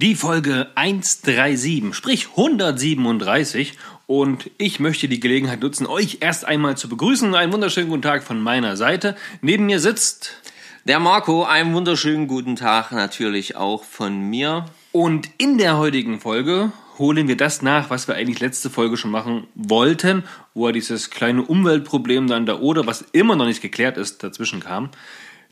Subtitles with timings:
[0.00, 3.76] Die Folge 137, sprich 137.
[4.06, 7.34] Und ich möchte die Gelegenheit nutzen, euch erst einmal zu begrüßen.
[7.34, 9.16] Einen wunderschönen guten Tag von meiner Seite.
[9.40, 10.36] Neben mir sitzt
[10.84, 14.66] Der Marco, einen wunderschönen guten Tag natürlich auch von mir.
[14.92, 19.10] Und in der heutigen Folge holen wir das nach, was wir eigentlich letzte Folge schon
[19.10, 20.22] machen wollten,
[20.54, 24.60] wo er dieses kleine Umweltproblem dann da oder, was immer noch nicht geklärt ist, dazwischen
[24.60, 24.90] kam.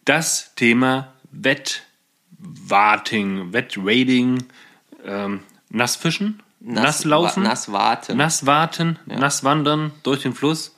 [0.05, 1.15] Das Thema
[2.39, 4.45] Wettwarting, Wettrading,
[5.05, 5.41] ähm,
[5.71, 8.17] Nassfischen, Nasslaufen, wa- Nasswarten.
[8.17, 10.75] Nasswarten, Nasswandern durch den Fluss.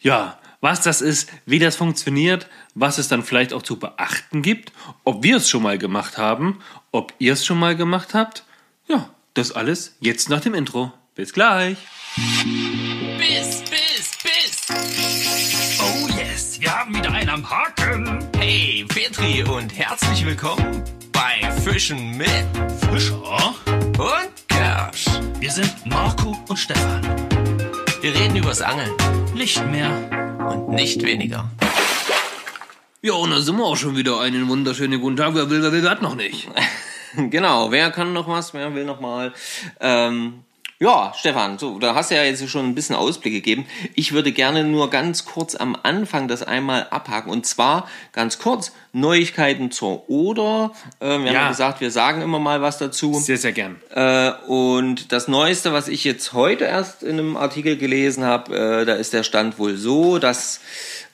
[0.00, 4.72] Ja, was das ist, wie das funktioniert, was es dann vielleicht auch zu beachten gibt,
[5.04, 6.60] ob wir es schon mal gemacht haben,
[6.92, 8.44] ob ihr es schon mal gemacht habt.
[8.86, 10.92] Ja, das alles jetzt nach dem Intro.
[11.14, 11.76] Bis gleich.
[13.18, 14.66] Biss, Biss, Biss.
[15.80, 17.81] Oh yes, wir haben wieder einen am Haken.
[19.22, 22.44] Petri und herzlich willkommen bei Fischen mit
[22.90, 23.54] Fischer?
[23.66, 25.04] und Kersch.
[25.38, 27.00] Wir sind Marco und Stefan.
[28.00, 28.90] Wir reden übers Angeln
[29.32, 29.90] Nicht mehr.
[30.50, 31.48] und nicht weniger.
[33.00, 34.20] Ja, und da sind wir auch schon wieder.
[34.20, 35.36] Einen wunderschönen guten Tag.
[35.36, 36.48] Wer will, wer will, wer hat noch nicht.
[37.14, 39.34] Genau, wer kann noch was, wer will noch mal.
[39.80, 40.44] Ähm,
[40.82, 43.66] ja, Stefan, so, da hast du ja jetzt schon ein bisschen Ausblick gegeben.
[43.94, 47.30] Ich würde gerne nur ganz kurz am Anfang das einmal abhaken.
[47.30, 50.72] Und zwar ganz kurz Neuigkeiten zur Oder.
[50.98, 51.32] Äh, wir haben Ja.
[51.32, 53.14] ja gesagt, wir sagen immer mal was dazu.
[53.14, 53.76] Sehr, sehr gern.
[53.90, 58.84] Äh, und das Neueste, was ich jetzt heute erst in einem Artikel gelesen habe, äh,
[58.84, 60.58] da ist der Stand wohl so, dass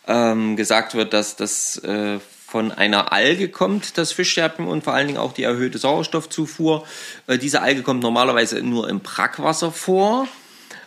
[0.06, 2.18] ähm, gesagt wird, dass das äh,
[2.48, 6.86] von einer Alge kommt, das Fischsterben und vor allen Dingen auch die erhöhte Sauerstoffzufuhr.
[7.26, 10.26] Äh, diese Alge kommt normalerweise nur im Brackwasser vor.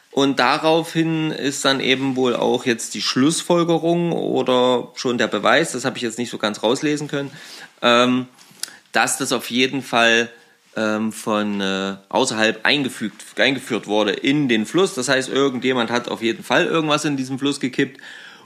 [0.09, 5.85] Und daraufhin ist dann eben wohl auch jetzt die Schlussfolgerung oder schon der Beweis, das
[5.85, 7.31] habe ich jetzt nicht so ganz rauslesen können,
[7.83, 8.25] ähm,
[8.91, 10.29] dass das auf jeden Fall
[10.75, 14.95] ähm, von äh, außerhalb eingefügt, eingeführt wurde in den Fluss.
[14.95, 18.01] Das heißt, irgendjemand hat auf jeden Fall irgendwas in diesem Fluss gekippt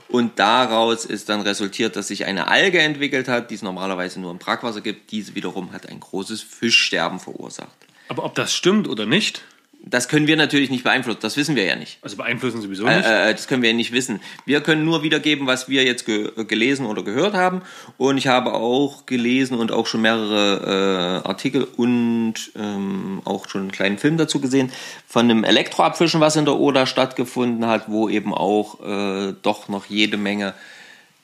[0.08, 4.30] und daraus ist dann resultiert, dass sich eine Alge entwickelt hat, die es normalerweise nur
[4.30, 5.10] im Brackwasser gibt.
[5.10, 7.76] Diese wiederum hat ein großes Fischsterben verursacht.
[8.08, 9.42] Aber ob das stimmt oder nicht,
[9.88, 11.98] Das können wir natürlich nicht beeinflussen, das wissen wir ja nicht.
[12.02, 13.06] also beeinflussen sowieso nicht.
[13.06, 14.20] Äh, äh, das können wir nicht wissen.
[14.44, 17.62] Wir können nur wiedergeben, was wir jetzt ge gelesen oder gehört haben.
[17.96, 23.60] Und ich habe auch gelesen und auch schon mehrere äh, Artikel und ähm, auch schon
[23.62, 24.72] einen kleinen Film dazu gesehen
[25.06, 29.86] von einem Elektroabfischen, was in der Oder stattgefunden hat, wo eben auch äh, doch noch
[29.86, 30.54] jede Menge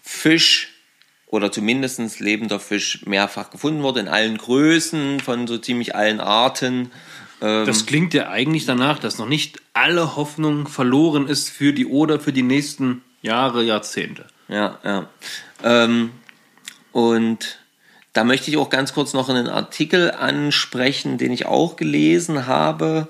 [0.03, 0.69] Fisch
[1.27, 6.93] oder zumindest lebender Fisch mehrfach gefunden wurde, in allen Größen, von so ziemlich allen Arten.
[7.43, 12.21] Das klingt ja eigentlich danach, dass noch nicht alle Hoffnung verloren ist für die Oder
[12.21, 14.27] für die nächsten Jahre, Jahrzehnte.
[14.49, 15.09] Ja, ja.
[15.65, 16.11] Ähm,
[16.93, 17.59] und
[18.13, 23.09] da möchte ich auch ganz kurz noch einen Artikel ansprechen, den ich auch gelesen habe.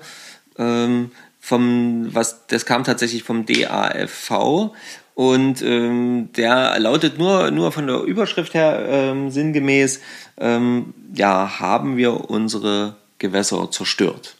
[0.57, 4.71] Ähm, vom, was, das kam tatsächlich vom DAFV
[5.13, 9.99] und ähm, der lautet nur, nur von der Überschrift her ähm, sinngemäß,
[10.37, 14.35] ähm, ja, haben wir unsere Gewässer zerstört.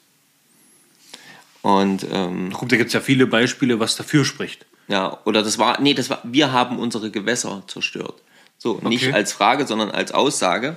[1.61, 4.65] Und ähm, Guck, da gibt es ja viele Beispiele, was dafür spricht.
[4.89, 8.15] ja, oder das war, nee, das war, wir haben unsere Gewässer zerstört.
[8.57, 9.13] So, nicht Okay.
[9.13, 10.75] als Frage, sondern als Aussage.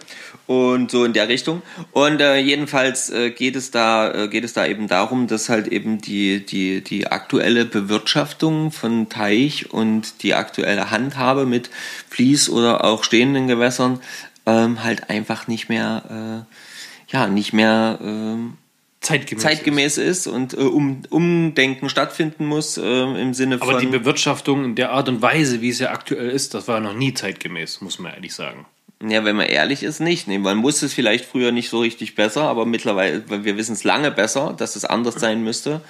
[0.48, 1.62] Und so in der Richtung.
[1.92, 5.68] Und äh, jedenfalls äh, geht es da, äh, geht es da eben darum, dass halt
[5.68, 11.70] eben die, die, die aktuelle Bewirtschaftung von Teich und die aktuelle Handhabe mit
[12.10, 14.00] Fließ oder auch stehenden Gewässern
[14.46, 16.56] ähm, halt einfach nicht mehr, äh,
[17.08, 18.58] ja, nicht mehr ähm,
[19.00, 19.42] Zeitgemäß.
[19.42, 23.80] zeitgemäß ist und äh, um, Umdenken stattfinden muss äh, im Sinne Aber von.
[23.80, 26.94] die Bewirtschaftung in der Art und Weise, wie es ja aktuell ist, das war noch
[26.94, 28.66] nie zeitgemäß, muss man ehrlich sagen.
[29.06, 30.26] Ja, wenn man ehrlich ist, nicht.
[30.26, 33.74] Nee, man wusste es vielleicht früher nicht so richtig besser, aber mittlerweile, weil wir wissen
[33.74, 35.82] es lange besser, dass es anders sein müsste.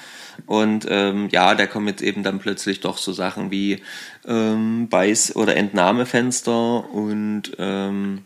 [0.44, 3.81] Und ähm, ja, da kommen jetzt eben dann plötzlich doch so Sachen wie
[4.27, 8.25] ähm, Beiß- oder Entnahmefenster und ähm,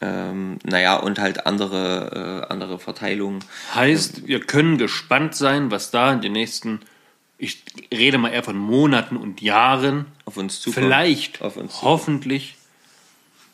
[0.00, 3.40] ähm, naja, und halt andere, äh, andere Verteilungen.
[3.74, 6.80] Heißt, wir können gespannt sein, was da in den nächsten,
[7.38, 7.62] ich
[7.92, 10.84] rede mal eher von Monaten und Jahren, Auf uns zukommt.
[10.84, 11.82] vielleicht, Auf uns zukommt.
[11.90, 12.56] hoffentlich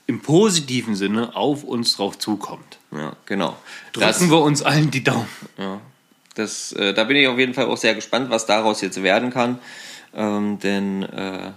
[0.08, 2.78] im positiven Sinne auf uns drauf zukommt.
[2.90, 3.56] Ja, genau.
[3.92, 5.28] Drücken wir uns allen die Daumen.
[5.56, 5.80] Ja,
[6.34, 9.30] das, äh, da bin ich auf jeden Fall auch sehr gespannt, was daraus jetzt werden
[9.30, 9.58] kann.
[10.14, 11.52] Ähm, denn äh,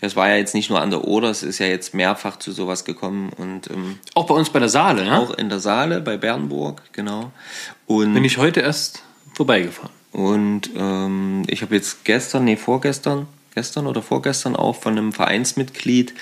[0.00, 2.52] es war ja jetzt nicht nur an der Oder, es ist ja jetzt mehrfach zu
[2.52, 5.18] sowas gekommen und ähm, Auch bei uns bei der Saale, ja?
[5.18, 7.32] auch in der Saale bei Bernburg, genau.
[7.86, 9.02] Und, Bin ich heute erst
[9.34, 9.90] vorbeigefahren.
[10.12, 16.14] und ähm, ich habe jetzt gestern, nee, vorgestern, gestern oder vorgestern auch von einem Vereinsmitglied,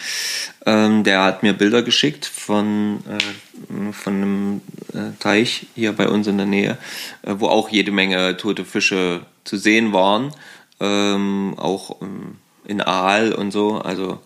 [0.66, 4.60] ähm, der hat mir Bilder geschickt von, äh, von einem
[4.92, 6.78] äh, Teich hier bei uns in der Nähe,
[7.22, 10.32] äh, wo auch jede Menge tote Fische zu sehen waren.
[10.80, 12.36] Ähm, auch ähm,
[12.68, 13.78] in Aal und so.
[13.78, 14.20] Also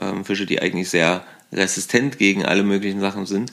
[0.00, 3.52] ähm, Fische, die eigentlich sehr resistent gegen alle möglichen Sachen sind.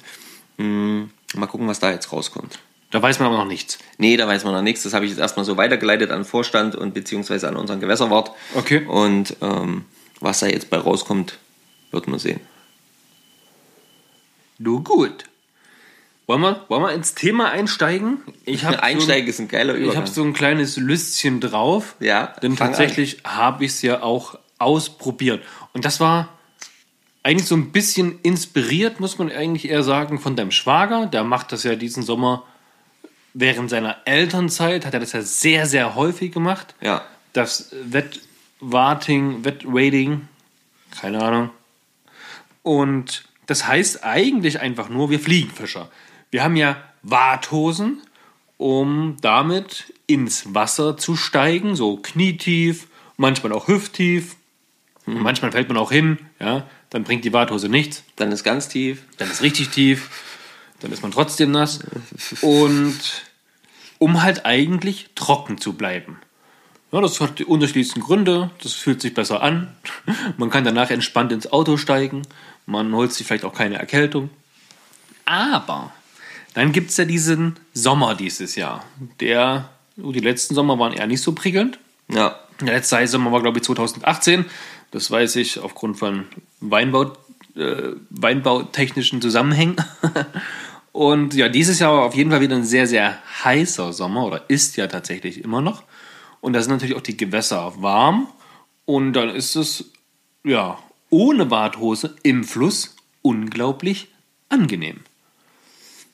[0.57, 2.59] Hm, mal gucken, was da jetzt rauskommt.
[2.91, 3.79] Da weiß man aber noch nichts.
[3.97, 4.83] Nee, da weiß man noch nichts.
[4.83, 8.31] Das habe ich jetzt erstmal so weitergeleitet an den Vorstand und beziehungsweise an unseren Gewässerwart.
[8.53, 8.85] Okay.
[8.85, 9.85] Und ähm,
[10.19, 11.39] was da jetzt bei rauskommt,
[11.91, 12.41] wird man sehen.
[14.59, 15.25] Du gut.
[16.31, 18.19] Wollen wir, wollen wir ins Thema einsteigen?
[18.45, 20.03] Ich hab Einsteigen ist ein geiler so, Ich Übergang.
[20.03, 21.95] habe so ein kleines Lüstchen drauf.
[21.99, 25.43] Ja, Denn tatsächlich habe ich es ja auch ausprobiert.
[25.73, 26.29] Und das war
[27.21, 31.05] eigentlich so ein bisschen inspiriert, muss man eigentlich eher sagen, von deinem Schwager.
[31.05, 32.45] Der macht das ja diesen Sommer
[33.33, 36.75] während seiner Elternzeit, hat er das ja sehr, sehr häufig gemacht.
[36.79, 37.03] Ja.
[37.33, 40.29] Das Wettwarting, Wettrating,
[40.91, 41.49] keine Ahnung.
[42.63, 45.89] Und das heißt eigentlich einfach nur, wir Fliegenfischer.
[46.31, 48.01] Wir haben ja Warthosen,
[48.57, 52.87] um damit ins Wasser zu steigen, so knietief,
[53.17, 54.35] manchmal auch hüfttief.
[55.05, 58.03] Manchmal fällt man auch hin, ja, dann bringt die Warthose nichts.
[58.15, 59.03] Dann ist ganz tief.
[59.17, 60.09] Dann ist richtig tief,
[60.79, 61.79] dann ist man trotzdem nass.
[62.41, 62.99] Und
[63.97, 66.17] um halt eigentlich trocken zu bleiben.
[66.91, 68.51] Ja, das hat die unterschiedlichsten Gründe.
[68.61, 69.73] Das fühlt sich besser an.
[70.37, 72.23] Man kann danach entspannt ins Auto steigen.
[72.65, 74.29] Man holt sich vielleicht auch keine Erkältung.
[75.23, 75.93] Aber
[76.53, 78.85] dann gibt es ja diesen Sommer dieses Jahr.
[79.19, 79.69] Der,
[80.01, 81.79] oh, die letzten Sommer waren eher nicht so prickelnd.
[82.09, 82.39] Ja.
[82.59, 84.45] Der letzte Eissommer war, glaube ich, 2018.
[84.91, 86.25] Das weiß ich aufgrund von
[86.59, 87.13] Weinbau,
[87.55, 89.77] äh, weinbautechnischen Zusammenhängen.
[90.91, 94.49] Und ja, dieses Jahr war auf jeden Fall wieder ein sehr, sehr heißer Sommer oder
[94.49, 95.83] ist ja tatsächlich immer noch.
[96.41, 98.27] Und da sind natürlich auch die Gewässer warm.
[98.85, 99.91] Und dann ist es,
[100.43, 100.77] ja,
[101.09, 104.09] ohne Warthose im Fluss unglaublich
[104.49, 105.01] angenehm.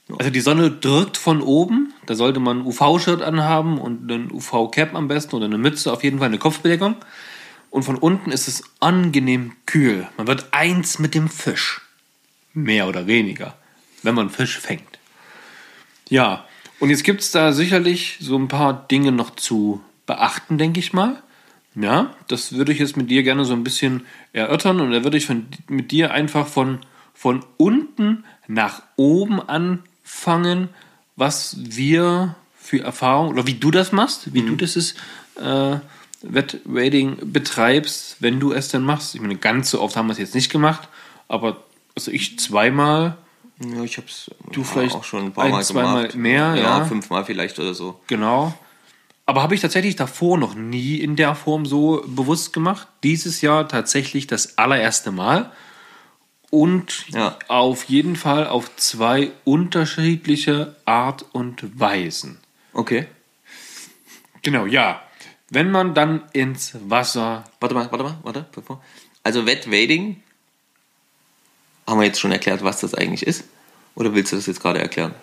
[0.09, 5.07] Also die Sonne drückt von oben, da sollte man UV-Shirt anhaben und ein UV-Cap am
[5.07, 6.95] besten oder eine Mütze, auf jeden Fall eine Kopfbedeckung.
[7.69, 10.07] Und von unten ist es angenehm kühl.
[10.15, 11.81] Man wird eins mit dem Fisch.
[12.53, 13.57] Mehr oder weniger,
[14.01, 14.97] wenn man Fisch fängt.
[16.09, 16.45] Ja,
[16.79, 20.93] und jetzt gibt es da sicherlich so ein paar Dinge noch zu beachten, denke ich
[20.93, 21.21] mal.
[21.75, 25.17] Ja, das würde ich jetzt mit dir gerne so ein bisschen erörtern und da würde
[25.17, 26.79] ich von, mit dir einfach von,
[27.13, 29.39] von unten nach oben
[30.07, 30.69] anfangen,
[31.17, 34.95] was wir für Erfahrungen oder wie du das machst, wie du das ist,
[35.39, 35.77] äh,
[36.21, 39.15] Wettrating betreibst, wenn du es denn machst.
[39.15, 40.87] Ich meine, ganz so oft haben wir es jetzt nicht gemacht,
[41.27, 41.63] aber
[41.95, 43.17] also ich zweimal,
[43.59, 46.15] ja ich habe es Du vielleicht auch schon ein paar ein, Mal zweimal gemacht.
[46.15, 46.79] mehr, ja.
[46.79, 46.85] ja.
[46.85, 47.99] fünfmal vielleicht oder so.
[48.07, 48.57] Genau.
[49.25, 52.87] Aber habe ich tatsächlich davor noch nie in der Form so bewusst gemacht.
[53.03, 55.51] Dieses Jahr tatsächlich das allererste Mal.
[56.49, 57.37] Und Ja.
[57.47, 62.37] auf jeden Fall auf zwei unterschiedliche Art und Weisen.
[62.73, 63.07] Okay.
[64.41, 65.01] Genau, ja.
[65.49, 67.43] Wenn man dann ins Wasser.
[67.59, 68.45] Warte mal, warte mal, warte.
[69.23, 70.21] Also Wetwading,
[71.85, 73.45] haben wir jetzt schon erklärt, was das eigentlich ist?
[73.95, 75.13] Oder willst du das jetzt gerade erklären?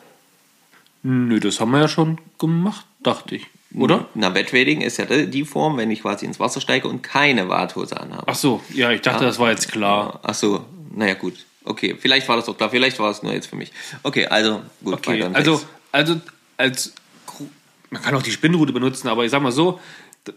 [1.03, 3.47] Nö, das haben wir ja schon gemacht, dachte ich.
[3.77, 4.09] Oder?
[4.15, 7.99] Na, Wetwading ist ja die Form, wenn ich quasi ins Wasser steige und keine Warthose
[7.99, 8.25] anhabe.
[8.27, 10.21] Ach so, ja, ich dachte, das war jetzt klar.
[10.23, 11.35] Ach so, naja gut.
[11.65, 13.73] Okay, vielleicht war das doch klar, vielleicht war es nur jetzt für mich.
[14.03, 14.95] Okay, also gut.
[14.95, 15.63] Okay, weiter also,
[15.93, 16.21] also
[16.57, 16.95] als
[17.91, 19.81] man kann auch die Spinnrute benutzen, aber ich sag mal so,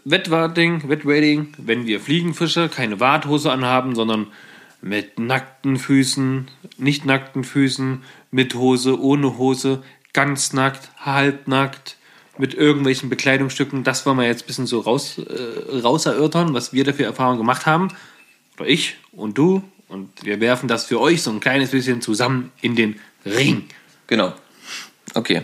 [0.04, 4.28] Wettwarting, Wettrating, wenn wir Fliegenfische keine Warthose anhaben, sondern
[4.80, 11.96] mit nackten Füßen, nicht nackten Füßen, mit Hose, ohne Hose, ganz nackt, halbnackt,
[12.38, 16.72] mit irgendwelchen Bekleidungsstücken, das wollen wir jetzt ein bisschen so raus, äh, raus erörtern, was
[16.72, 17.88] wir dafür Erfahrungen gemacht haben.
[18.56, 19.62] Oder ich und du.
[19.88, 23.68] Und wir werfen das für euch so ein kleines bisschen zusammen in den Ring.
[24.06, 24.34] Genau.
[25.14, 25.42] Okay.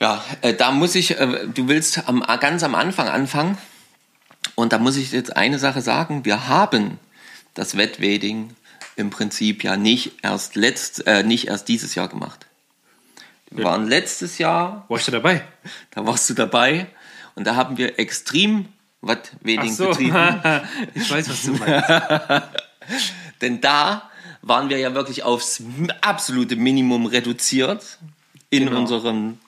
[0.00, 3.58] Ja, äh, da muss ich, äh, du willst am, ganz am Anfang anfangen.
[4.54, 6.24] Und da muss ich jetzt eine Sache sagen.
[6.24, 6.98] Wir haben
[7.54, 8.54] das Wettwading
[8.94, 12.46] im Prinzip ja nicht erst, letzt, äh, nicht erst dieses Jahr gemacht.
[13.50, 15.42] Wir waren letztes Jahr, War ich da dabei?
[15.92, 16.86] da warst du dabei.
[17.34, 18.66] Und da haben wir extrem
[19.02, 20.14] Wettwading betrieben.
[20.94, 21.88] ich weiß, was du meinst.
[23.40, 24.10] Denn da
[24.42, 25.62] waren wir ja wirklich aufs
[26.00, 27.98] absolute Minimum reduziert
[28.50, 28.80] in Genau.
[28.80, 29.38] unserem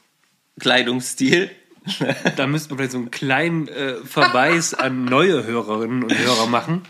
[0.60, 1.50] Kleidungsstil.
[2.36, 6.82] Da müssten wir vielleicht so einen kleinen äh, Verweis an neue Hörerinnen und Hörer machen.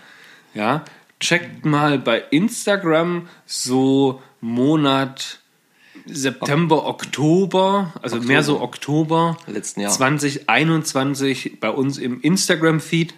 [0.54, 0.84] Ja,
[1.20, 5.38] checkt mal bei Instagram so Monat
[6.06, 9.90] September, Oktober, also mehr so Oktober Letzten Jahr.
[9.92, 13.14] 2021 bei uns im Instagram-Feed.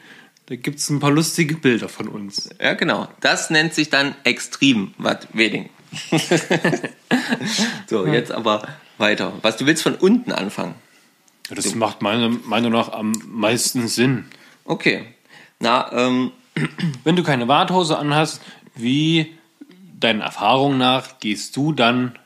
[0.50, 2.50] Da gibt es ein paar lustige Bilder von uns.
[2.60, 3.06] Ja, genau.
[3.20, 5.70] Das nennt sich dann Extrem Wedding.
[7.86, 8.66] So, jetzt aber
[8.98, 9.32] weiter.
[9.42, 10.74] Was du willst von unten anfangen?
[11.50, 14.24] Das macht meiner Meinung nach am meisten Sinn.
[14.64, 15.04] Okay.
[15.60, 16.32] Na, ähm,
[17.04, 18.42] Wenn du keine Warthose anhast,
[18.74, 19.38] wie
[20.00, 22.18] deinen Erfahrungen nach gehst du dann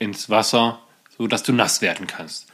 [0.00, 0.80] ins Wasser,
[1.16, 2.47] sodass du nass werden kannst?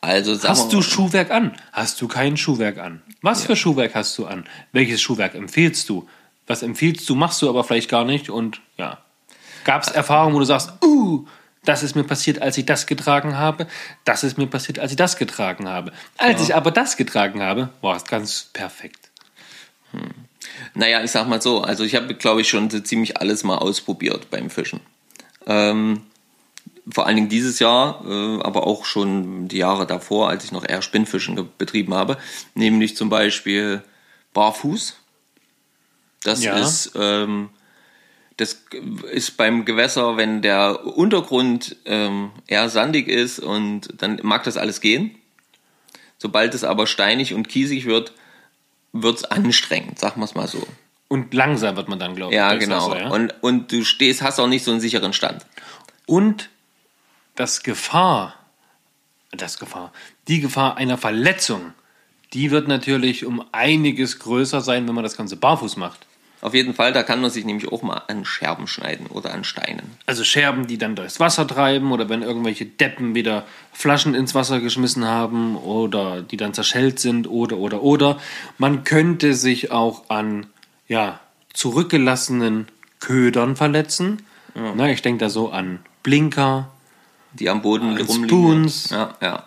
[0.00, 1.54] Also Hast du Schuhwerk an?
[1.72, 3.02] Hast du kein Schuhwerk an?
[3.22, 4.44] Was für Schuhwerk hast du an?
[4.72, 6.08] Welches Schuhwerk empfiehlst du?
[6.46, 8.98] Was empfiehlst du, machst du aber vielleicht gar nicht und ja.
[9.64, 11.26] Gab es Erfahrungen, wo du sagst, uh,
[11.64, 13.66] das ist mir passiert, als ich das getragen habe,
[14.04, 15.92] das ist mir passiert, als ich das getragen habe.
[16.16, 19.10] Als ich aber das getragen habe, war es ganz perfekt.
[20.74, 23.58] Naja, ich sag mal so, also ich habe, glaube ich, schon so ziemlich alles mal
[23.58, 24.80] ausprobiert beim Fischen.
[25.46, 26.02] Ähm,
[26.92, 30.66] vor allen Dingen dieses Jahr, äh, aber auch schon die Jahre davor, als ich noch
[30.68, 32.18] eher Spinnfischen betrieben habe,
[32.54, 33.82] nämlich zum Beispiel
[34.34, 34.96] Barfuß.
[36.22, 36.56] Das Ja.
[36.56, 37.50] ist ähm,
[38.36, 38.62] das
[39.12, 44.82] ist beim Gewässer, wenn der Untergrund ähm, eher sandig ist und dann mag das alles
[44.82, 45.14] gehen.
[46.18, 48.12] Sobald es aber steinig und kiesig wird,
[48.92, 50.66] wird es anstrengend, sagen wir es mal so.
[51.08, 52.36] Und langsam wird man dann, glaube ich.
[52.36, 52.90] Ja, genau.
[52.90, 53.08] Wasser, ja?
[53.10, 55.46] Und, und du stehst, hast auch nicht so einen sicheren Stand.
[56.04, 56.50] Und
[57.36, 58.34] das Gefahr,
[59.30, 59.92] das Gefahr,
[60.28, 61.72] die Gefahr einer Verletzung,
[62.32, 66.06] die wird natürlich um einiges größer sein, wenn man das Ganze barfuß macht.
[66.42, 69.42] Auf jeden Fall, da kann man sich nämlich auch mal an Scherben schneiden oder an
[69.42, 69.92] Steinen.
[70.04, 74.60] Also Scherben, die dann durchs Wasser treiben oder wenn irgendwelche Deppen wieder Flaschen ins Wasser
[74.60, 78.18] geschmissen haben oder die dann zerschellt sind oder oder oder.
[78.58, 80.46] Man könnte sich auch an
[80.88, 81.20] ja,
[81.54, 82.68] zurückgelassenen
[83.00, 84.22] Ködern verletzen.
[84.54, 86.70] Na, ich denke da so an Blinker,
[87.38, 88.28] Die am Boden An rumliegen.
[88.28, 88.90] Spoons.
[88.90, 89.44] Ja, ja.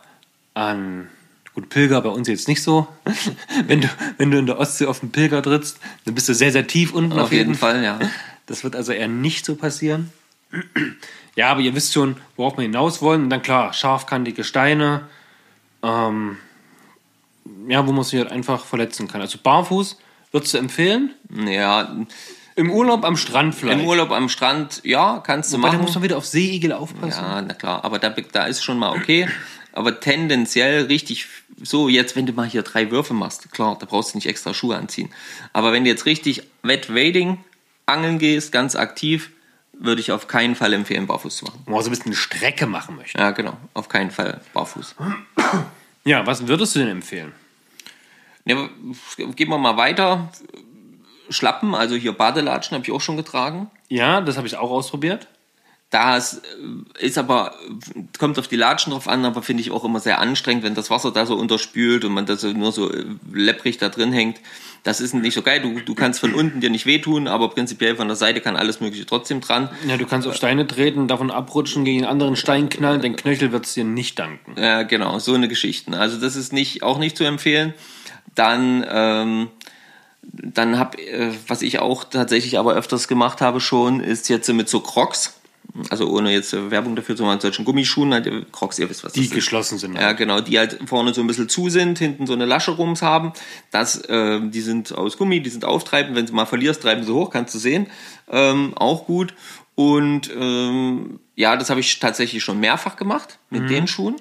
[0.54, 1.08] an
[1.54, 2.88] gut Pilger bei uns jetzt nicht so.
[3.68, 6.52] wenn du wenn du in der Ostsee auf den Pilger trittst, dann bist du sehr
[6.52, 8.00] sehr tief unten Auf jeden Fall, ja.
[8.46, 10.12] Das wird also eher nicht so passieren.
[11.36, 13.24] Ja, aber ihr wisst schon, worauf wir hinaus wollen.
[13.24, 15.04] Und dann klar, scharfkantige Steine,
[15.82, 16.36] ähm,
[17.70, 19.22] ja, wo man sich halt einfach verletzen kann.
[19.22, 19.98] Also barfuß
[20.32, 21.14] würdest du empfehlen?
[21.48, 21.96] Ja,
[22.56, 23.80] Im Urlaub am Strand vielleicht.
[23.80, 25.84] im Urlaub am Strand, ja, kannst du Aber da machen.
[25.84, 27.24] muss man wieder auf Seeigel aufpassen.
[27.24, 29.28] Ja, na klar, aber da, da ist schon mal okay.
[29.72, 31.28] Aber tendenziell richtig
[31.62, 34.54] so, jetzt, wenn du mal hier drei Würfe machst, klar, da brauchst du nicht extra
[34.54, 35.10] Schuhe anziehen.
[35.54, 37.38] Aber wenn du jetzt richtig Wet Wading
[37.86, 39.32] angeln gehst, ganz aktiv,
[39.74, 41.62] würde ich auf keinen Fall empfehlen, barfuß zu machen.
[41.66, 43.18] Wo man so ein bisschen eine Strecke machen möchte.
[43.18, 44.96] Ja, genau, auf keinen Fall barfuß.
[46.06, 47.32] Ja, was würdest du denn empfehlen?
[48.46, 48.68] Ja,
[49.36, 50.32] gehen wir mal weiter.
[51.30, 53.70] Schlappen, also hier Badelatschen habe ich auch schon getragen.
[53.88, 55.28] Ja, das habe ich auch ausprobiert.
[55.90, 56.36] Das
[57.00, 57.56] äh, ist aber,
[58.18, 60.90] kommt auf die Latschen drauf an, aber finde ich auch immer sehr anstrengend, wenn das
[60.90, 64.40] Wasser da so unterspült und man da so nur so äh, lepprig da drin hängt.
[64.84, 65.62] Das ist nicht so geil.
[65.62, 68.80] Du, du kannst von unten dir nicht wehtun, aber prinzipiell von der Seite kann alles
[68.80, 69.70] Mögliche trotzdem dran.
[69.88, 73.52] Ja, du kannst auf Steine treten, davon abrutschen, gegen einen anderen Stein knallen, dein Knöchel
[73.52, 74.56] wird es dir nicht danken.
[74.58, 75.94] Ja, genau, so eine Geschichten.
[75.94, 77.74] Also das ist nicht, auch nicht zu empfehlen.
[78.36, 79.48] Dann, ähm,
[80.22, 84.70] dann hab, äh, was ich auch tatsächlich aber öfters gemacht habe schon, ist jetzt mit
[84.70, 85.36] so Crocs.
[85.92, 89.04] Also ohne jetzt äh, Werbung dafür zu machen, solchen Gummischuhen, halt, äh, Crocs, ihr wisst,
[89.04, 89.36] was Die das ist.
[89.36, 89.96] geschlossen sind.
[89.96, 93.02] Ja, genau, die halt vorne so ein bisschen zu sind, hinten so eine Lasche rums
[93.04, 93.34] haben.
[93.70, 96.16] Das, äh, die sind aus Gummi, die sind auftreibend.
[96.16, 97.88] Wenn du mal verlierst, treiben sie hoch, kannst du sehen.
[98.30, 99.36] Ähm, auch gut.
[99.76, 104.16] Und ähm, ja, das habe ich tatsächlich schon mehrfach gemacht mit den Schuhen.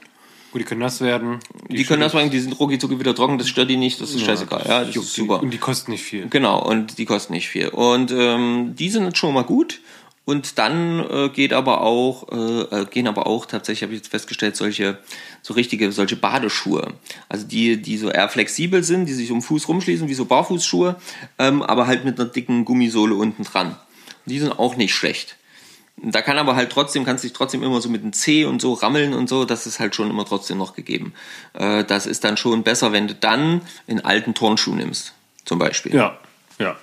[0.50, 1.40] Gut, die können nass werden.
[1.68, 4.14] Die, können das machen, die sind rucki zucki wieder trocken, das stört die nicht, das
[4.14, 4.64] ist scheißegal.
[4.66, 5.42] Ja, das ist super.
[5.42, 6.26] Und die kosten nicht viel.
[6.28, 7.68] Genau, und die kosten nicht viel.
[7.68, 9.80] Und ähm, die sind schon mal gut.
[10.28, 14.10] Und dann äh, geht aber auch, äh, äh, gehen aber auch tatsächlich, habe ich jetzt
[14.10, 14.98] festgestellt, solche,
[15.40, 16.92] so richtige, solche Badeschuhe.
[17.30, 20.96] Also die, die so eher flexibel sind, die sich um Fuß rumschließen, wie so Barfußschuhe,
[21.38, 23.76] ähm, aber halt mit einer dicken Gummisohle unten dran.
[24.26, 25.37] Die sind auch nicht schlecht.
[26.02, 28.74] Da kann aber halt trotzdem, kannst dich trotzdem immer so mit dem C und so
[28.74, 31.12] rammeln und so, das ist halt schon immer trotzdem noch gegeben.
[31.54, 35.14] Äh, das ist dann schon besser, wenn du dann in alten Turnschuh nimmst,
[35.44, 35.94] zum Beispiel.
[35.94, 36.18] Ja,
[36.58, 36.76] ja.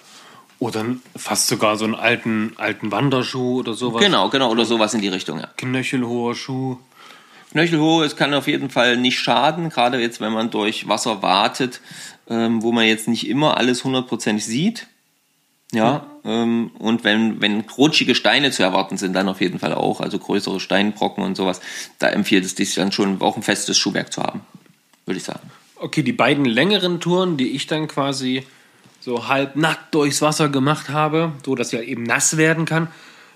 [0.59, 4.01] Oder fast sogar so einen alten, alten Wanderschuh oder sowas.
[4.01, 5.47] Genau, genau, oder sowas in die Richtung, ja.
[5.57, 6.77] Knöchelhoher Schuh.
[7.51, 11.79] Knöchelhohe, es kann auf jeden Fall nicht schaden, gerade jetzt, wenn man durch Wasser wartet,
[12.29, 14.87] ähm, wo man jetzt nicht immer alles hundertprozentig sieht.
[15.77, 20.01] Ja, ähm, und wenn, wenn rutschige Steine zu erwarten sind, dann auf jeden Fall auch,
[20.01, 21.61] also größere Steinbrocken und sowas,
[21.99, 24.41] da empfiehlt es sich dann schon auch ein festes Schuhwerk zu haben,
[25.05, 25.51] würde ich sagen.
[25.75, 28.43] Okay, die beiden längeren Touren, die ich dann quasi
[28.99, 32.87] so halb nackt durchs Wasser gemacht habe, so dass sie halt eben nass werden kann,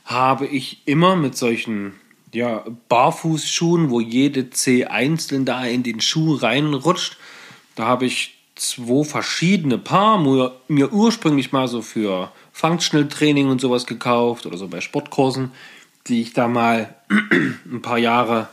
[0.05, 1.93] habe ich immer mit solchen
[2.33, 7.17] ja, Barfußschuhen, wo jede Zeh einzeln da in den Schuh reinrutscht.
[7.75, 13.61] Da habe ich zwei verschiedene Paar mir, mir ursprünglich mal so für Functional Training und
[13.61, 15.51] sowas gekauft oder so bei Sportkursen.
[16.07, 18.49] die ich da mal ein paar Jahre,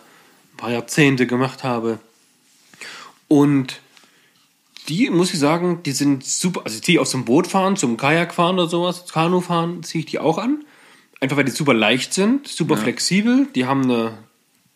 [0.52, 1.98] ein paar Jahrzehnte gemacht habe.
[3.28, 3.80] Und
[4.88, 6.62] die, muss ich sagen, die sind super.
[6.64, 10.10] Also, die aus dem Boot fahren, zum Kajak fahren oder sowas, Kanu fahren, ziehe ich
[10.10, 10.64] die auch an.
[11.20, 13.48] Einfach weil die super leicht sind, super flexibel.
[13.54, 14.18] Die haben eine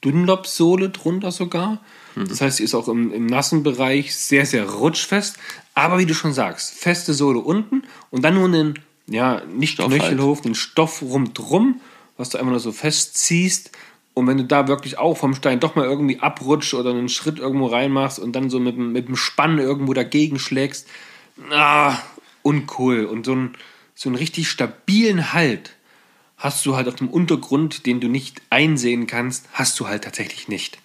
[0.01, 1.81] Dunlop-Sohle drunter sogar.
[2.17, 5.37] Das heißt, sie ist auch im, im nassen Bereich sehr, sehr rutschfest.
[5.75, 9.91] Aber wie du schon sagst, feste Sohle unten und dann nur einen, ja, nicht Stoff
[9.91, 10.01] halt.
[10.03, 11.81] Knöchelhof, den Stoff rundrum,
[12.17, 13.71] was du einfach nur so festziehst.
[14.13, 17.39] Und wenn du da wirklich auch vom Stein doch mal irgendwie abrutscht oder einen Schritt
[17.39, 20.89] irgendwo reinmachst und dann so mit, dem- mit dem Spann irgendwo dagegen schlägst,
[21.53, 21.97] ah,
[22.43, 23.05] uncool.
[23.05, 23.55] Und so, ein,
[23.95, 25.77] so einen richtig stabilen Halt
[26.37, 30.49] hast du halt auf dem Untergrund, den du nicht einsehen kannst, hast du halt tatsächlich
[30.49, 30.79] nicht.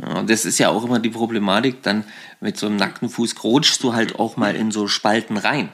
[0.00, 2.04] Ja, und das ist ja auch immer die Problematik, dann
[2.40, 5.70] mit so einem nackten Fuß rutschst du halt auch mal in so Spalten rein.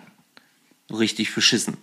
[0.90, 1.76] Richtig verschissen.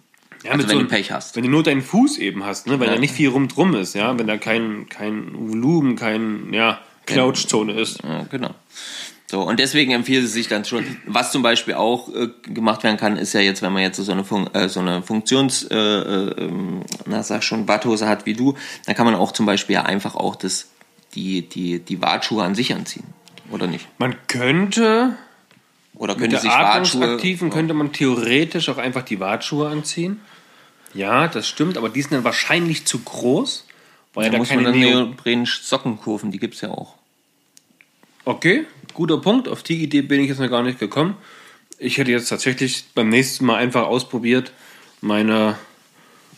[0.44, 1.36] Ja, also mit wenn so du Pech hast.
[1.36, 2.80] Wenn du nur deinen Fuß eben hast, ne?
[2.80, 2.96] weil Ja.
[2.96, 8.02] da nicht viel rumdrum ist, ja, wenn da kein, kein Volumen, kein, ja, Knautschzone ist.
[8.04, 8.52] Ja, genau.
[9.30, 12.98] So, und deswegen empfiehlt es sich dann schon, was zum Beispiel auch äh, gemacht werden
[12.98, 15.76] kann, ist ja jetzt, wenn man jetzt so eine, Fun äh, so eine Funktions, äh,
[15.76, 18.56] äh, ähm, na sag schon, Watthose hat wie du,
[18.86, 20.68] dann kann man auch zum Beispiel ja einfach auch das,
[21.16, 23.06] die, die, die Wartschuhe an sich anziehen.
[23.50, 23.88] Oder nicht?
[23.98, 25.18] Man könnte,
[25.96, 27.04] Oder mit könnte der sich Wartschuhe.
[27.04, 30.22] Atmungsaktiven könnte man theoretisch auch einfach die Wartschuhe anziehen.
[30.94, 33.66] Ja, das stimmt, aber die sind dann wahrscheinlich zu groß,
[34.14, 36.96] weil Da da muss man keine dann Neo Neopren Sockenkurven, die gibt's ja auch.
[38.26, 39.48] Okay, guter Punkt.
[39.48, 41.16] Auf die Idee bin ich jetzt noch gar nicht gekommen.
[41.80, 44.52] Ich hätte jetzt tatsächlich beim nächsten Mal einfach ausprobiert,
[45.02, 45.58] meine,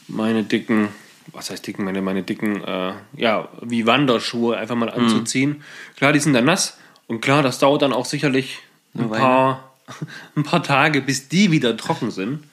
[0.07, 0.89] meine dicken,
[1.31, 5.63] was heißt dicken, meine, meine dicken, äh, ja, wie Wanderschuhe einfach mal anzuziehen.
[5.97, 6.77] Klar, die sind dann nass
[7.07, 8.59] und klar, das dauert dann auch sicherlich
[8.95, 9.21] ein Weile.
[9.21, 9.73] paar,
[10.35, 12.43] ein paar Tage, bis die wieder trocken sind.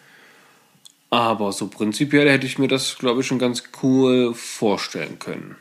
[1.10, 5.56] Aber so prinzipiell hätte ich mir das, glaube ich, schon ganz cool vorstellen können.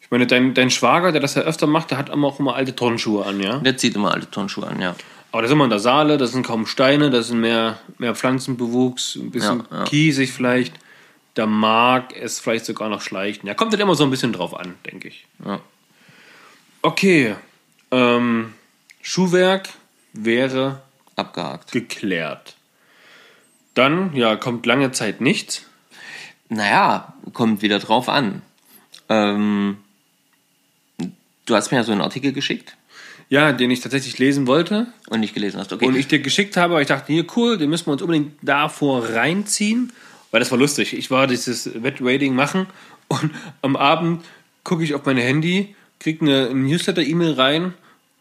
[0.00, 2.54] Ich meine, dein, dein Schwager, der das ja öfter macht, der hat immer auch immer
[2.54, 3.58] alte Turnschuhe an, ja?
[3.58, 4.94] Der zieht immer alte Turnschuhe an, ja.
[5.32, 8.14] Aber da sind wir in der Saale, das sind kaum Steine, das sind mehr, mehr
[8.14, 9.84] Pflanzenbewuchs, ein bisschen Ja, ja.
[9.84, 10.74] kiesig vielleicht.
[11.36, 13.46] Da mag es vielleicht sogar noch schleichen.
[13.46, 15.26] Ja, kommt halt immer so ein bisschen drauf an, denke ich.
[15.44, 15.60] ja.
[16.82, 17.34] Okay,
[17.90, 18.54] ähm,
[19.02, 19.68] Schuhwerk
[20.12, 20.82] wäre
[21.16, 21.72] Abgehakt.
[21.72, 22.56] geklärt.
[23.74, 25.64] Dann, ja, kommt lange Zeit nichts.
[26.48, 28.40] Naja, kommt wieder drauf an.
[29.08, 29.78] Ähm,
[31.46, 32.76] du hast mir ja so einen Artikel geschickt
[33.28, 34.86] Ja, den ich tatsächlich lesen wollte.
[35.08, 35.72] und nicht gelesen hast.
[35.72, 35.86] Okay.
[35.86, 38.32] Und ich dir geschickt habe, weil ich dachte, hier cool, den müssen wir uns unbedingt
[38.42, 39.92] davor reinziehen.
[40.30, 40.92] Weil das war lustig.
[40.96, 42.66] Ich war dieses Wetrading machen
[43.08, 43.30] und
[43.62, 44.24] am Abend
[44.64, 47.74] gucke ich auf mein Handy, kriege eine Newsletter-E-Mail rein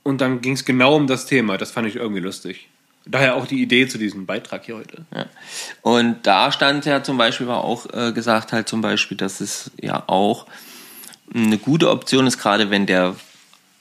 [0.04, 1.58] und dann ging es genau um das Thema.
[1.58, 2.70] Das fand ich irgendwie lustig.
[3.08, 5.06] Daher auch die Idee zu diesem Beitrag hier heute.
[5.14, 5.26] Ja.
[5.82, 9.70] Und da stand ja zum Beispiel, war auch äh, gesagt halt zum Beispiel, dass es
[9.80, 10.48] ja auch
[11.34, 13.16] eine gute Option ist, gerade wenn der,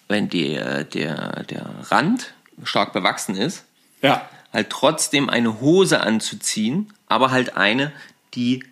[0.09, 2.35] wenn der, der, der Rand
[2.65, 3.65] stark bewachsen ist,
[4.03, 4.29] Ja.
[4.53, 7.93] halt trotzdem eine Hose anzuziehen, aber halt eine,
[8.35, 8.65] die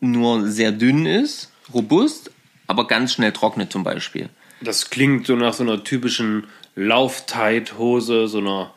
[0.00, 2.30] nur sehr dünn ist, robust,
[2.66, 4.28] aber ganz schnell trocknet zum Beispiel.
[4.60, 6.44] Das klingt so nach so einer typischen
[6.76, 8.72] Lauf-Tight-Hose, so einer,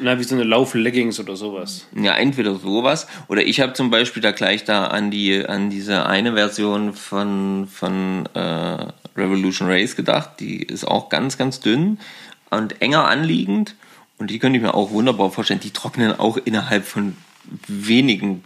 [0.00, 1.86] na, wie so eine Lauf-Leggings oder sowas.
[1.94, 6.06] Ja, entweder sowas oder ich habe zum Beispiel da gleich da an die an diese
[6.06, 10.40] eine Version von von äh, Revolution Race gedacht.
[10.40, 11.98] Die ist auch ganz ganz dünn
[12.50, 13.74] und enger anliegend
[14.18, 15.60] und die könnte ich mir auch wunderbar vorstellen.
[15.60, 17.16] Die trocknen auch innerhalb von
[17.68, 18.44] wenigen,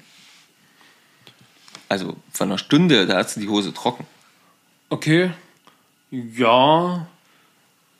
[1.90, 4.06] also von einer Stunde, da hast du die Hose trocken.
[4.90, 5.32] Okay.
[6.10, 7.06] Ja.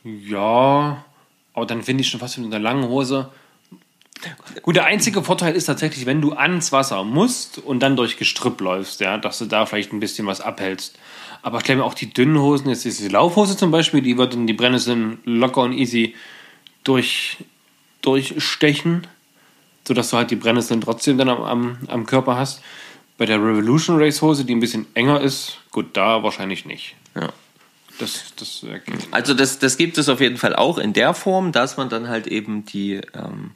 [0.05, 1.05] Ja.
[1.53, 3.31] Aber dann finde ich schon fast mit einer langen Hose.
[4.62, 8.61] Gut, der einzige Vorteil ist tatsächlich, wenn du ans Wasser musst und dann durch Gestrüpp
[8.61, 10.96] läufst, ja, dass du da vielleicht ein bisschen was abhältst.
[11.42, 14.35] Aber ich glaube auch die dünnen Hosen, jetzt ist die Laufhose zum Beispiel, die wird
[14.35, 16.14] in die Brennnesseln locker und easy
[16.85, 17.38] durch,
[18.03, 19.07] durchstechen,
[19.88, 22.62] sodass du halt die Brennnesseln trotzdem dann am, am, am Körper hast.
[23.20, 26.96] Bei der Revolution Race Hose, die ein bisschen enger ist, gut, da wahrscheinlich nicht.
[27.14, 27.28] Ja.
[27.98, 28.64] Das, das
[29.11, 32.09] Also das, das gibt es auf jeden Fall auch in der Form, dass man dann
[32.09, 33.50] halt eben die ähm,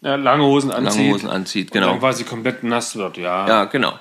[0.00, 0.98] ja, lange Hosen anzieht.
[0.98, 1.66] langen Hosen anzieht.
[1.68, 1.90] Und Genau.
[1.90, 3.46] dann quasi komplett nass wird, ja.
[3.46, 3.92] Ja, genau.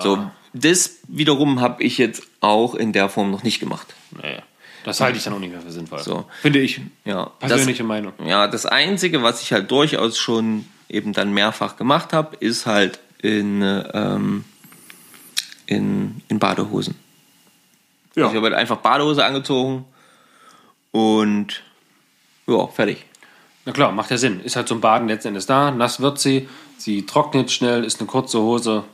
[0.00, 3.88] So, das wiederum habe ich jetzt auch in der Form noch nicht gemacht.
[4.12, 4.40] Naja.
[4.84, 5.98] Das halte ich dann auch nicht mehr für sinnvoll.
[5.98, 6.24] So.
[6.40, 6.80] Finde ich.
[7.04, 8.14] Ja, Persönliche das, Meinung.
[8.24, 12.98] Ja, das Einzige, was ich halt durchaus schon eben dann mehrfach gemacht habe, ist halt
[13.22, 14.44] in, ähm,
[15.66, 16.94] in, in Badehosen.
[18.14, 18.28] Ja.
[18.28, 19.84] Ich habe halt einfach Badehose angezogen
[20.90, 21.62] und
[22.46, 23.04] ja, fertig.
[23.66, 24.40] Na klar, macht ja Sinn.
[24.40, 25.70] Ist halt zum Baden letzten Endes da.
[25.70, 26.48] Nass wird sie.
[26.78, 28.84] Sie trocknet schnell, ist eine kurze Hose.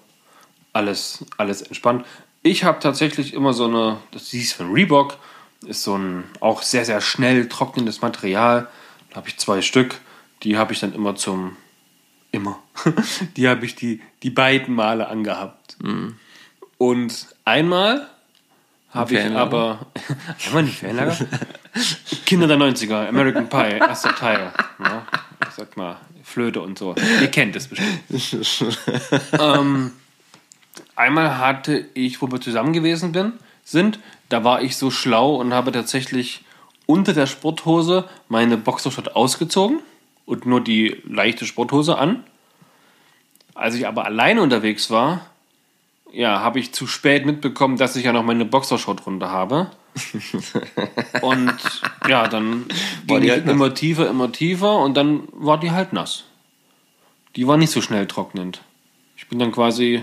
[0.73, 2.07] Alles, alles entspannt.
[2.43, 5.19] ich habe tatsächlich immer so eine, das hieß von Reebok,
[5.67, 8.69] ist so ein auch sehr, sehr schnell trocknendes Material.
[9.11, 10.01] Da habe ich zwei Stück.
[10.43, 11.57] Die habe ich dann immer zum,
[12.33, 12.59] immer,
[13.37, 15.77] die habe ich die, die beiden Male angehabt.
[16.79, 18.09] Und einmal
[18.91, 19.87] habe ich aber,
[20.47, 21.17] einmal die Ferienlager?
[22.27, 24.53] Kinder der 90er, American Pie, erster Teil.
[24.79, 25.07] Ja,
[25.49, 26.95] ich sag mal, Flöte und so.
[27.21, 28.79] Ihr kennt es bestimmt.
[29.39, 29.93] ähm,
[30.97, 35.55] einmal hatte ich, wo wir zusammen gewesen bin, sind, da war ich so schlau und
[35.55, 36.45] habe tatsächlich
[36.87, 39.81] unter der Sporthose meine Boxershort ausgezogen
[40.27, 42.25] und nur die leichte Sporthose an.
[43.55, 45.27] Als ich aber alleine unterwegs war,
[46.13, 49.71] ja, habe ich zu spät mitbekommen, dass ich ja noch meine Boxershort runter habe.
[51.23, 51.55] und
[52.09, 52.67] ja, dann
[53.07, 56.25] War ging die halt immer tiefer, immer tiefer und dann war die halt nass.
[57.37, 58.63] Die war nicht so schnell trocknend.
[59.17, 60.03] Ich bin dann quasi,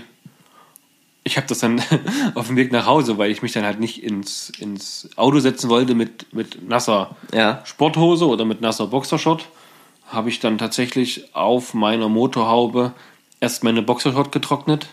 [1.24, 1.82] ich habe das dann
[2.34, 5.68] auf dem Weg nach Hause, weil ich mich dann halt nicht ins, ins Auto setzen
[5.70, 7.62] wollte mit, mit nasser Ja.
[7.64, 9.46] Sporthose oder mit nasser Boxershot,
[10.10, 12.92] habe ich dann tatsächlich auf meiner Motorhaube
[13.40, 14.88] erst meine Boxershot getrocknet.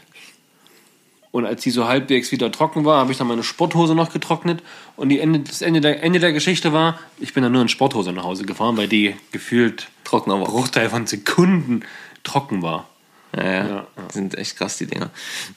[1.32, 4.64] Und als die so halbwegs wieder trocken war, habe ich dann meine Sporthose noch getrocknet.
[4.96, 7.68] Und die Ende, das Ende der, Ende der Geschichte war, ich bin dann nur in
[7.68, 10.48] Sporthose nach Hause gefahren, weil die gefühlt Trockener war.
[10.48, 11.84] Bruchteil von Sekunden
[12.24, 12.88] trocken war.
[13.36, 13.68] Ja, ja.
[13.68, 15.10] Ja, Die sind echt krass, die Dinger.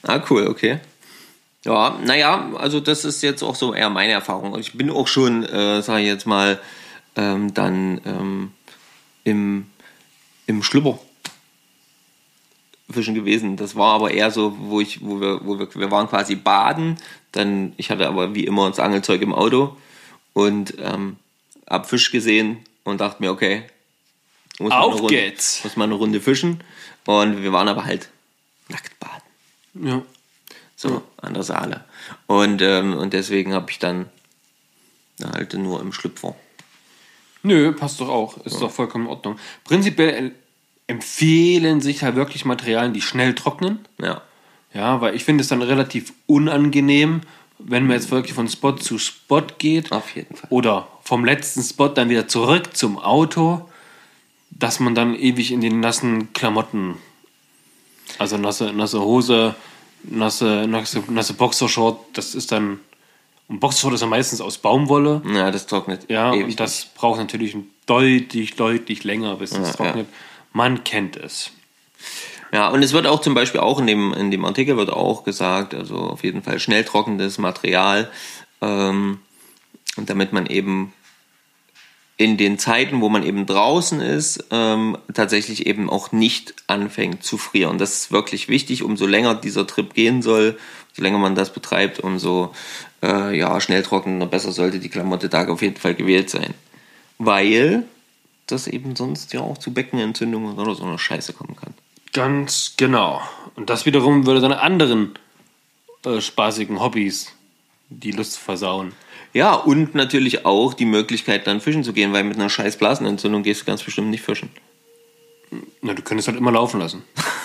[0.03, 0.79] Ah, cool, okay.
[1.63, 4.57] Ja, naja, also das ist jetzt auch so eher meine Erfahrung.
[4.59, 6.59] Ich bin auch schon, äh, sage ich jetzt mal,
[7.15, 8.51] ähm, dann ähm,
[9.23, 9.67] im,
[10.47, 10.99] im Schlüpper
[12.89, 13.57] fischen gewesen.
[13.57, 16.97] Das war aber eher so, wo ich, wo wir, wo wir, wir waren quasi baden.
[17.31, 19.77] Dann, ich hatte aber wie immer das Angelzeug im Auto
[20.33, 21.17] und ähm,
[21.69, 23.63] hab Fisch gesehen und dachte mir, okay,
[24.59, 25.63] muss Auf eine Runde, geht's.
[25.63, 26.63] Muss mal eine Runde fischen.
[27.05, 28.09] Und wir waren aber halt
[28.67, 29.87] nackt baden.
[29.87, 30.01] Ja.
[30.75, 31.85] So, an der Saale.
[32.27, 34.09] Und, ähm, und deswegen habe ich dann
[35.23, 36.35] halt nur im Schlüpfer.
[37.43, 38.37] Nö, passt doch auch.
[38.45, 39.37] Ist doch vollkommen in Ordnung.
[39.63, 40.33] Prinzipiell
[40.87, 43.79] empfehlen sich halt wirklich Materialien, die schnell trocknen.
[43.99, 44.21] Ja.
[44.73, 47.21] Ja, weil ich finde es dann relativ unangenehm,
[47.59, 49.91] wenn man jetzt wirklich von Spot zu Spot geht.
[49.91, 50.47] Auf jeden Fall.
[50.49, 53.67] Oder vom letzten Spot dann wieder zurück zum Auto,
[54.49, 56.95] dass man dann ewig in den nassen Klamotten,
[58.17, 59.55] also nasse, nasse Hose,
[60.03, 62.79] nasse, nasse, nasse Boxershort, das ist dann.
[63.51, 65.21] Und Boxershort ist ja meistens aus Baumwolle.
[65.35, 66.09] Ja, das trocknet.
[66.09, 70.07] Ja, und das braucht natürlich deutlich, deutlich länger, bis es Ja, trocknet.
[70.53, 71.51] Man kennt es.
[72.53, 75.25] Ja, und es wird auch zum Beispiel auch in dem, in dem Artikel wird auch
[75.25, 78.09] gesagt, also auf jeden Fall schnell trockendes Material,
[78.61, 79.19] ähm,
[79.97, 80.93] und damit man eben
[82.15, 87.37] in den Zeiten, wo man eben draußen ist, ähm, tatsächlich eben auch nicht anfängt zu
[87.37, 87.77] frieren.
[87.77, 90.57] Das ist wirklich wichtig, umso länger dieser Trip gehen soll,
[90.91, 92.53] umso länger man das betreibt, umso
[93.01, 96.53] äh, ja, schnell trockener, besser sollte die Klamotte da auf jeden Fall gewählt sein.
[97.17, 97.83] Weil
[98.47, 101.73] das eben sonst ja auch zu Beckenentzündungen oder so einer Scheiße kommen kann.
[102.13, 103.21] Ganz genau.
[103.55, 105.13] Und das wiederum würde deine anderen
[106.05, 107.31] äh, spaßigen Hobbys
[107.89, 108.93] die Lust versauen.
[109.33, 113.43] Ja, und natürlich auch die Möglichkeit, dann fischen zu gehen, weil mit einer scheiß Blasenentzündung
[113.43, 114.49] gehst du ganz bestimmt nicht fischen.
[115.81, 117.03] Na, du könntest halt immer laufen lassen.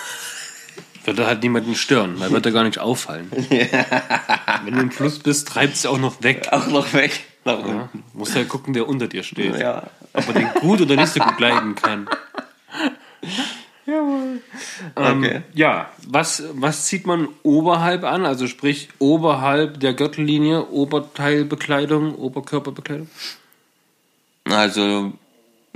[1.07, 3.31] Würde halt niemanden stören, weil wird er gar nicht auffallen.
[4.65, 6.49] Wenn du im Fluss bist, treibt es auch noch weg.
[6.51, 7.21] Auch noch weg.
[7.45, 9.57] Nach Ja, musst halt gucken, wer unter dir steht.
[9.57, 9.83] Ja.
[10.11, 12.09] Ob er den gut oder nicht so gut leiden kann.
[13.87, 14.41] Ähm,
[14.95, 15.41] Okay.
[15.53, 18.25] Ja, was, was zieht man oberhalb an?
[18.25, 23.09] Also sprich oberhalb der Gürtellinie, Oberteilbekleidung, Oberkörperbekleidung?
[24.43, 25.13] Also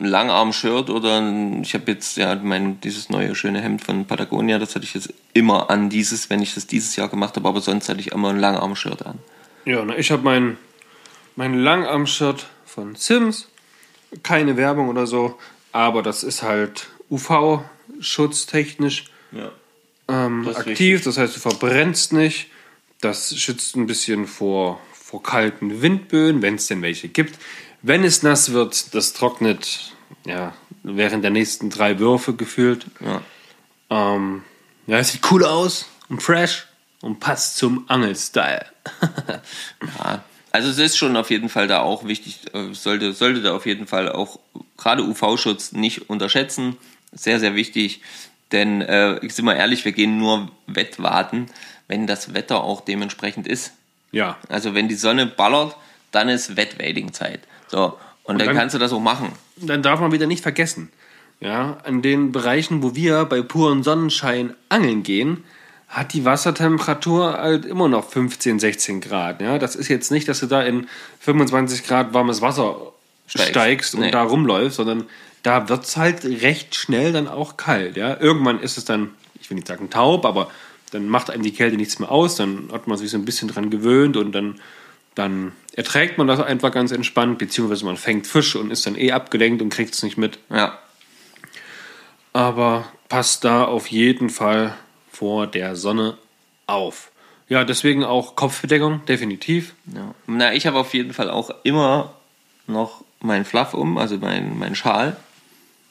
[0.02, 4.58] ein Langarm-Shirt oder ein, ich habe jetzt ja mein dieses neue schöne Hemd von Patagonia,
[4.60, 7.62] das hatte ich jetzt immer an dieses, wenn ich das dieses Jahr gemacht habe, aber
[7.62, 9.20] sonst hatte ich immer ein Langarm-Shirt an.
[9.66, 10.58] Ja, na, ich habe mein,
[11.36, 13.48] mein Langarm-Shirt von Sims.
[14.24, 15.38] Keine Werbung oder so,
[15.72, 19.52] aber das ist halt UV-schutztechnisch Ja.
[20.10, 21.04] ähm, Das aktiv.
[21.04, 22.48] Das heißt, du verbrennst nicht.
[23.00, 27.40] Das schützt ein bisschen vor, vor kalten Windböen, wenn es denn welche gibt.
[27.82, 29.94] Wenn es nass wird, das trocknet
[30.26, 32.86] ja, während der nächsten drei Würfe gefühlt.
[33.00, 33.22] Ja.
[33.90, 34.44] Ähm,
[34.88, 36.68] ja, es sieht cool aus und fresh
[37.02, 38.66] und passt zum Angelstyle.
[40.00, 43.56] Ja, also es ist schon auf jeden Fall da auch wichtig, äh, sollte, sollte da
[43.56, 44.40] auf jeden Fall auch
[44.78, 46.78] gerade UV-Schutz nicht unterschätzen.
[47.14, 48.02] Sehr, sehr wichtig.
[48.52, 51.48] Denn äh, ich sag mal ehrlich, wir gehen nur Wettwarten,
[51.88, 53.72] wenn das Wetter auch dementsprechend ist.
[54.12, 55.78] Ja, Also wenn die Sonne ballert,
[56.12, 57.42] dann ist Wettwading-Zeit.
[57.68, 59.32] So, und, dann, dann- kannst du das auch machen.
[59.58, 60.92] dann darf man wieder nicht vergessen,
[61.40, 65.44] ja, an den Bereichen, wo wir bei purem Sonnenschein angeln gehen,
[65.88, 69.42] hat die Wassertemperatur halt immer noch 15, 16 Grad.
[69.42, 69.58] Ja?
[69.58, 70.88] Das ist jetzt nicht, dass du da in
[71.20, 72.94] 25 Grad warmes Wasser
[73.28, 73.96] steigst, Steigst.
[73.96, 74.12] und Nee.
[74.12, 75.06] da rumläufst, sondern
[75.44, 77.98] da wird es halt recht schnell dann auch kalt.
[77.98, 78.18] Ja?
[78.20, 79.10] Irgendwann ist es dann,
[79.42, 80.50] ich will nicht sagen taub, aber
[80.92, 83.48] dann macht einem die Kälte nichts mehr aus, dann hat man sich so ein bisschen
[83.48, 84.60] dran gewöhnt und dann,
[85.16, 89.12] dann erträgt man das einfach ganz entspannt, beziehungsweise man fängt Fisch und ist dann eh
[89.12, 90.40] abgelenkt und kriegt es nicht mit.
[90.50, 90.78] Ja.
[92.34, 94.74] aber passt da auf jeden Fall
[95.12, 96.18] vor der Sonne
[96.66, 97.12] auf.
[97.50, 99.74] Ja, deswegen auch Kopfbedeckung, definitiv.
[99.94, 100.16] ja.
[100.28, 102.14] Na, ich habe auf jeden Fall auch immer
[102.68, 105.18] noch meinen Fluff um, also meinen mein Schal.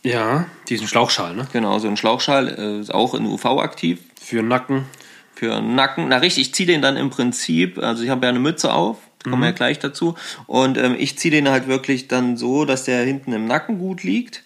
[0.03, 1.47] Ja, diesen Schlauchschal, ne?
[1.53, 4.01] Genau, so ein Schlauchschal, äh, ist auch in UV aktiv.
[4.19, 4.87] Für Nacken.
[5.35, 6.09] für Nacken.
[6.09, 8.97] Na richtig, ich ziehe den dann im Prinzip, also ich habe ja eine Mütze auf,
[9.25, 10.15] kommen wir ja gleich dazu.
[10.47, 14.03] Und ähm, ich ziehe den halt wirklich dann so, dass der hinten im Nacken gut
[14.03, 14.43] liegt.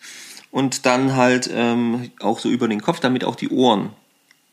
[0.50, 3.90] Und dann halt ähm, auch so über den Kopf, damit auch die Ohren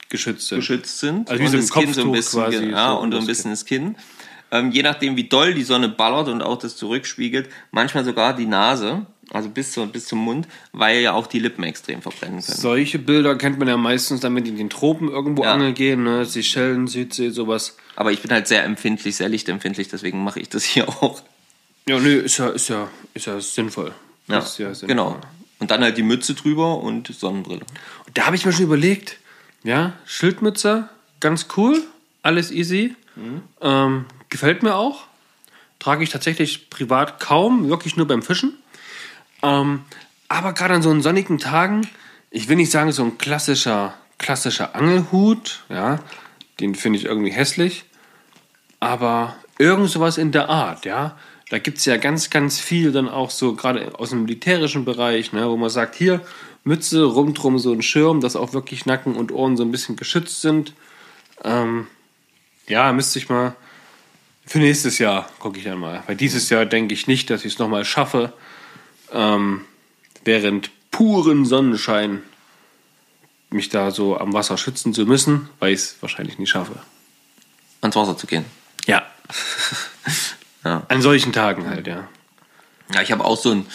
[0.10, 0.60] geschützt sind.
[0.60, 1.30] geschützt sind.
[1.30, 3.52] Also wie so ein Kinn so ein bisschen, quasi, ja, so und so ein bisschen
[3.52, 3.96] das Kinn.
[4.52, 8.46] Ähm, je nachdem, wie doll die Sonne ballert und auch das zurückspiegelt, manchmal sogar die
[8.46, 12.58] Nase, also bis, zu, bis zum Mund, weil ja auch die Lippen extrem verbrennen können.
[12.58, 15.54] Solche Bilder kennt man ja meistens damit in den Tropen irgendwo Ja.
[15.54, 16.26] angeln gehen, ne?
[16.26, 17.78] Seychellen, Südsee, sowas.
[17.96, 21.22] Aber ich bin halt sehr empfindlich, sehr lichtempfindlich, deswegen mache ich das hier auch.
[21.88, 23.92] Ja, nö, ist ja, ist ja, ist ja sinnvoll.
[24.28, 24.88] Ja, ist ja sinnvoll.
[24.88, 25.22] genau.
[25.60, 27.62] Und dann halt die Mütze drüber und Sonnenbrille.
[28.08, 29.18] Und da habe ich mir schon überlegt,
[29.64, 30.90] ja, Schildmütze,
[31.20, 31.82] ganz cool,
[32.24, 32.96] alles easy.
[33.62, 35.04] Ähm, gefällt mir auch.
[35.80, 38.54] Trage ich tatsächlich privat kaum, wirklich nur beim Fischen.
[39.44, 39.84] Ähm,
[40.28, 41.88] aber gerade an so sonnigen Tagen,
[42.30, 46.00] ich will nicht sagen, so ein klassischer, klassischer Angelhut, ja,
[46.60, 47.86] den finde ich irgendwie hässlich.
[48.80, 51.18] Aber irgend sowas in der Art, ja.
[51.50, 55.34] Da gibt es ja ganz, ganz viel dann auch so, gerade aus dem militärischen Bereich,
[55.34, 56.22] ne, wo man sagt, hier,
[56.64, 60.42] Mütze, rundrum so ein Schirm, dass auch wirklich Nacken und Ohren so ein bisschen geschützt
[60.42, 60.74] sind.
[61.44, 61.88] Ähm,
[62.68, 63.56] ja, müsste ich mal.
[64.46, 66.04] Für nächstes Jahr gucke ich dann mal.
[66.08, 68.34] Weil dieses Jahr denke ich nicht, dass ich es nochmal schaffe,
[69.14, 69.62] ähm,
[70.24, 72.24] während puren Sonnenschein
[73.50, 76.74] mich da so am Wasser schützen zu müssen, weil ich es wahrscheinlich nicht schaffe.
[77.82, 78.46] Ans Wasser zu gehen.
[78.86, 79.04] Ja.
[80.64, 80.84] Ja.
[80.90, 82.08] An solchen Tagen halt, ja.
[82.94, 83.66] Ja, ich habe auch so ein,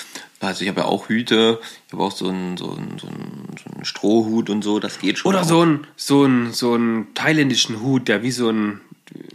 [0.41, 3.57] also ich habe ja auch Hüte, ich habe auch so einen so einen, so einen,
[3.63, 5.31] so einen Strohhut und so, das geht schon.
[5.31, 5.49] Oder auch.
[5.49, 8.81] so ein, so ein, so ein thailändischen Hut, der wie so ein,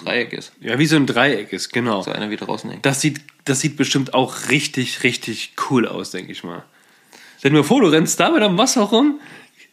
[0.04, 0.52] Dreieck ist.
[0.60, 2.02] ja, wie so ein Dreieck ist, genau.
[2.02, 2.86] So einer wieder raushängt.
[2.86, 6.64] Das sieht, das sieht bestimmt auch richtig, richtig cool aus, denke ich mal.
[7.40, 9.20] Stell mal vor, du rennst da mit am Wasser rum.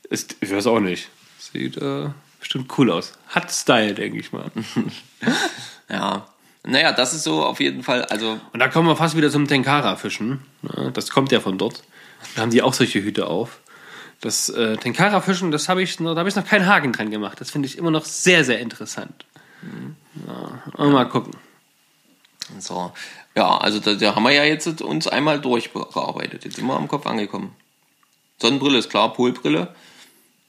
[0.09, 1.09] Ist, ich weiß auch nicht.
[1.39, 2.09] Sieht äh,
[2.41, 3.13] bestimmt cool aus.
[3.29, 4.51] Hat Style, denke ich mal.
[5.91, 6.27] Ja.
[6.65, 9.49] Naja, das ist so auf jeden Fall, also Und da kommen wir fast wieder zum
[9.49, 10.41] Tenkara-Fischen.
[10.63, 11.83] Ja, Das kommt ja von dort.
[12.37, 13.61] Da haben die auch solche Hüte auf.
[14.21, 17.41] Das äh, Tenkara-Fischen, das habe ich noch, da habe ich noch keinen Haken dran gemacht.
[17.41, 19.25] Das finde ich immer noch sehr, sehr interessant.
[20.27, 21.33] Ja, mal gucken.
[22.59, 22.93] so.
[23.35, 26.45] Ja, also da, da haben wir ja jetzt uns einmal durchgearbeitet.
[26.45, 27.55] Jetzt sind wir am Kopf angekommen.
[28.41, 29.75] Sonnenbrille ist klar, Polbrille.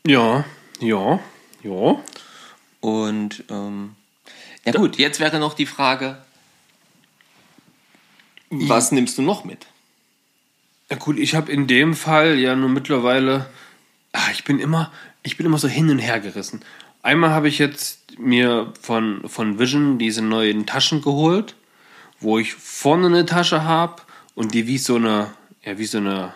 [0.05, 0.45] Ja,
[0.79, 1.19] ja,
[1.63, 1.99] ja.
[2.81, 3.95] Und ähm,
[4.65, 6.21] ja gut, jetzt wäre noch die Frage,
[8.49, 9.67] was nimmst du noch mit?
[10.89, 13.47] Ja gut, ich habe in dem Fall ja nur mittlerweile,
[14.11, 14.91] ah, ich bin immer,
[15.21, 16.61] ich bin immer so hin und her gerissen.
[17.01, 21.55] Einmal habe ich jetzt mir von, von Vision diese neuen Taschen geholt,
[22.19, 24.01] wo ich vorne eine Tasche habe
[24.35, 25.33] und die wie so eine,
[25.63, 26.33] ja wie so eine,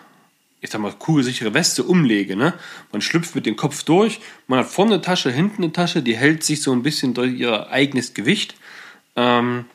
[0.62, 2.36] ich sag mal, kugelsichere Weste umlege.
[2.36, 2.54] Ne?
[2.92, 6.16] Man schlüpft mit dem Kopf durch, man hat vorne eine Tasche, hinten eine Tasche, die
[6.16, 8.54] hält sich so ein bisschen durch ihr eigenes Gewicht.
[9.16, 9.66] Ähm,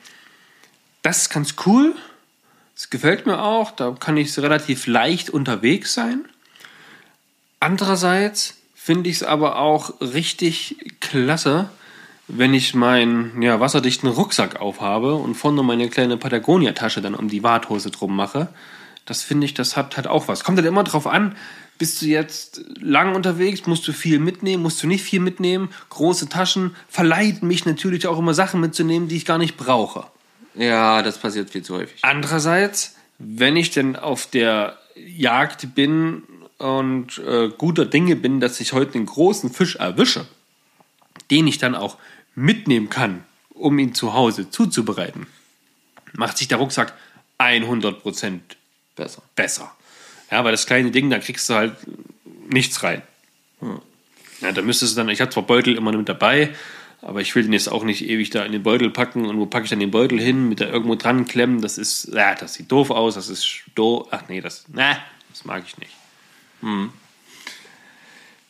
[1.03, 1.95] das ist ganz cool.
[2.73, 3.71] Das gefällt mir auch.
[3.71, 6.25] Da kann ich relativ leicht unterwegs sein.
[7.59, 8.58] Andererseits
[8.89, 11.69] finde ich es aber auch richtig klasse,
[12.27, 17.43] wenn ich meinen ja, wasserdichten Rucksack aufhabe und vorne meine kleine Patagonia-Tasche dann um die
[17.43, 18.47] Warthose drum mache.
[19.05, 20.43] Das finde ich, das hat, hat auch was.
[20.43, 21.35] Kommt halt immer drauf an,
[21.77, 25.69] bist du jetzt lang unterwegs, musst du viel mitnehmen, musst du nicht viel mitnehmen.
[25.89, 30.05] Große Taschen verleiten mich natürlich auch immer Sachen mitzunehmen, die ich gar nicht brauche.
[30.55, 31.99] Ja, das passiert viel zu häufig.
[32.01, 36.23] Andererseits, wenn ich denn auf der Jagd bin
[36.59, 40.27] und äh, guter Dinge bin, dass ich heute einen großen Fisch erwische,
[41.31, 41.97] den ich dann auch
[42.35, 45.27] mitnehmen kann, um ihn zu Hause zuzubereiten,
[46.13, 46.93] macht sich der Rucksack
[47.39, 48.39] 100%
[48.95, 49.23] Besser.
[49.35, 49.71] besser.
[50.29, 51.75] Ja, weil das kleine Ding, da kriegst du halt
[52.49, 53.01] nichts rein.
[54.41, 56.53] Ja, da müsstest du dann, ich habe zwar Beutel immer mit dabei,
[57.01, 59.45] aber ich will den jetzt auch nicht ewig da in den Beutel packen und wo
[59.45, 62.55] packe ich dann den Beutel hin, mit da irgendwo dran klemmen, das ist, ja, das
[62.55, 64.97] sieht doof aus, das ist doof, ach nee, das, na,
[65.29, 65.91] das mag ich nicht.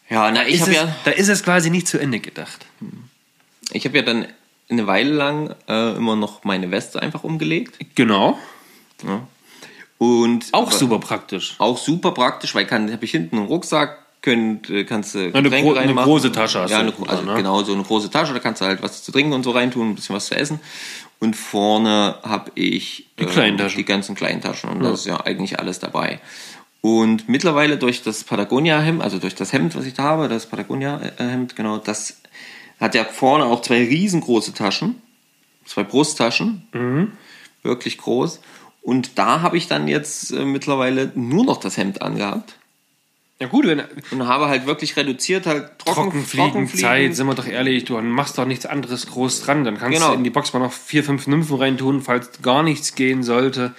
[0.09, 0.95] Ja, na, ich habe ja.
[1.05, 2.65] Da ist es quasi nicht zu Ende gedacht.
[3.71, 4.25] Ich habe ja dann
[4.69, 7.77] eine Weile lang äh, immer noch meine Weste einfach umgelegt.
[7.95, 8.37] Genau.
[9.97, 11.55] Und Auch super praktisch.
[11.59, 15.49] Auch super praktisch, weil kann habe ich hinten einen Rucksack, könnt, äh, kannst du Eine
[15.49, 17.35] gro- eine große Tasche hast ja, eine, also ne?
[17.35, 19.89] genau so eine große Tasche, da kannst du halt was zu trinken und so reintun,
[19.91, 20.59] ein bisschen was zu essen.
[21.19, 23.57] Und vorne habe ich Die Taschen.
[23.77, 26.19] die ganzen kleinen Taschen und da ist ja eigentlich alles dabei.
[26.81, 31.55] Und mittlerweile durch das Patagonia-Hemd, also durch das Hemd, was ich da habe, das Patagonia-Hemd,
[31.55, 32.21] genau, das
[32.79, 35.01] hat ja vorne auch zwei riesengroße Taschen,
[35.65, 37.11] zwei Brusttaschen, Mhm.
[37.63, 38.39] wirklich groß.
[38.81, 42.55] Und da habe ich dann jetzt äh, mittlerweile nur noch das Hemd angehabt
[43.41, 47.45] Ja gut, wenn und habe halt wirklich reduziert, halt trocken, Trockenfliegen, Zeit, sind wir doch
[47.47, 49.65] ehrlich, du machst doch nichts anderes groß dran.
[49.65, 50.11] Dann kannst Genau.
[50.11, 53.75] du in die Box mal noch vier, fünf Nymphen reintun, falls gar nichts gehen sollte.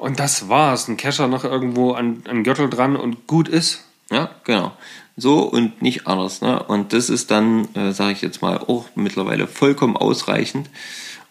[0.00, 0.88] Und das war's.
[0.88, 3.84] Ein Kescher noch irgendwo an, an Gürtel dran und gut ist.
[4.10, 4.72] Ja, genau.
[5.18, 6.40] So und nicht anders.
[6.40, 6.62] Ne?
[6.62, 10.70] Und das ist dann, äh, sage ich jetzt mal, auch mittlerweile vollkommen ausreichend.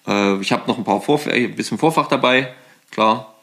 [0.08, 2.54] Äh, ich habe noch ein paar Vorf äh, ein bisschen Vorfach dabei,
[2.92, 3.34] klar.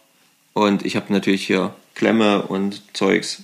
[0.52, 3.42] Und ich habe natürlich hier Klemme und Zeugs,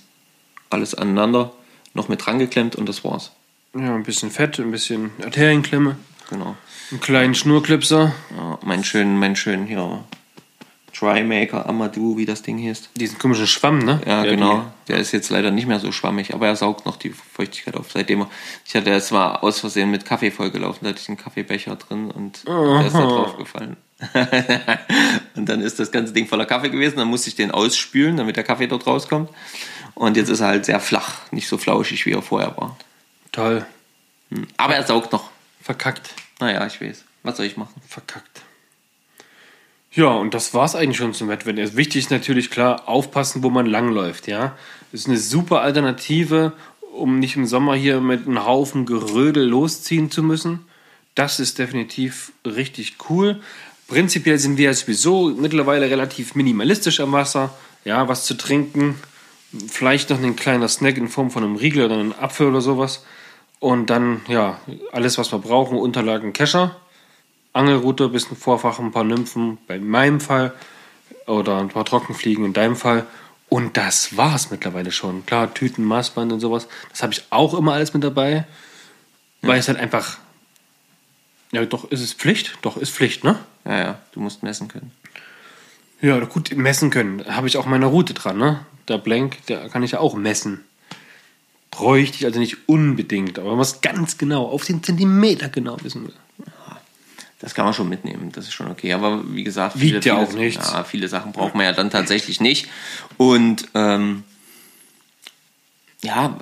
[0.69, 1.51] alles aneinander,
[1.93, 3.33] noch mit dran geklemmt und das war's.
[3.75, 5.97] Ja, ein bisschen Fett, ein bisschen Arterienklemme,
[6.29, 6.55] Genau.
[6.91, 10.03] einen kleinen Schnurklipser, Ja, mein schön, mein schön hier
[10.93, 12.89] Trymaker Amadou, wie das Ding hieß.
[12.95, 13.99] diesen komischen Schwamm, ne?
[14.05, 14.65] Ja, Der genau.
[14.87, 17.91] Der ist jetzt leider nicht mehr so schwammig, aber er saugt noch die Feuchtigkeit auf.
[17.91, 18.29] Seitdem er,
[18.65, 22.11] ich hatte es war aus Versehen mit Kaffee vollgelaufen, da hatte ich einen Kaffeebecher drin
[22.11, 23.77] und der ist da drauf gefallen.
[25.35, 28.35] und dann ist das ganze Ding voller Kaffee gewesen, dann musste ich den ausspülen, damit
[28.35, 29.29] der Kaffee dort rauskommt.
[29.95, 32.77] Und jetzt ist er halt sehr flach, nicht so flauschig, wie er vorher war.
[33.25, 33.65] Die, toll.
[34.57, 35.29] Aber er saugt noch.
[35.61, 36.09] Verkackt.
[36.39, 37.05] Naja, ich weiß.
[37.23, 37.81] Was soll ich machen?
[37.87, 38.41] Verkackt.
[39.95, 41.77] Ja, und das war's eigentlich schon zum Wettrennen.
[41.77, 44.55] Wichtig ist natürlich klar, aufpassen, wo man langläuft, ja.
[44.91, 46.53] Das ist eine super Alternative,
[46.93, 50.65] um nicht im Sommer hier mit einem Haufen Gerödel losziehen zu müssen.
[51.13, 53.39] Das ist definitiv richtig cool.
[53.87, 57.53] Prinzipiell sind wir sowieso mittlerweile relativ minimalistisch am Wasser.
[57.85, 58.95] Ja, was zu trinken,
[59.67, 63.05] vielleicht noch ein kleiner Snack in Form von einem Riegel oder einem Apfel oder sowas.
[63.59, 64.59] Und dann, ja,
[64.91, 66.77] alles, was wir brauchen, Unterlagen, Kescher.
[67.53, 70.53] Angelrute, bisschen Vorfach, ein paar Nymphen, bei meinem Fall.
[71.27, 73.05] Oder ein paar Trockenfliegen in deinem Fall.
[73.47, 75.25] Und das war's mittlerweile schon.
[75.25, 76.67] Klar, Tüten, Maßband und sowas.
[76.89, 78.45] Das habe ich auch immer alles mit dabei.
[79.43, 80.17] Weil es halt einfach.
[81.51, 82.57] Ja, doch, ist es Pflicht?
[82.63, 83.37] Doch, ist Pflicht, ne?
[83.63, 84.91] Ja, ja, du musst messen können.
[86.01, 87.23] Ja, gut, messen können.
[87.27, 88.65] Habe ich auch meine Route dran, ne?
[88.87, 90.65] Der Blank, der kann ich ja auch messen.
[91.69, 96.07] Bräuchte ich also nicht unbedingt, aber man muss ganz genau, auf den Zentimeter genau wissen
[96.07, 96.13] will.
[97.43, 98.93] Das kann man schon mitnehmen, das ist schon okay.
[98.93, 100.71] Aber wie gesagt, Wiegt ja auch nichts.
[100.71, 102.69] Ja, viele Sachen braucht man ja dann tatsächlich nicht.
[103.17, 104.23] Und ähm,
[106.01, 106.37] ja,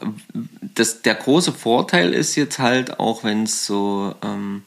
[0.76, 4.14] das, der große Vorteil ist jetzt halt auch, wenn es so.
[4.24, 4.62] Ähm,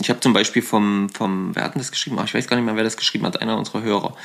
[0.00, 2.18] ich habe zum Beispiel vom, vom, wer hat denn das geschrieben?
[2.18, 4.16] Ach, ich weiß gar nicht mehr, wer das geschrieben hat, einer unserer Hörer.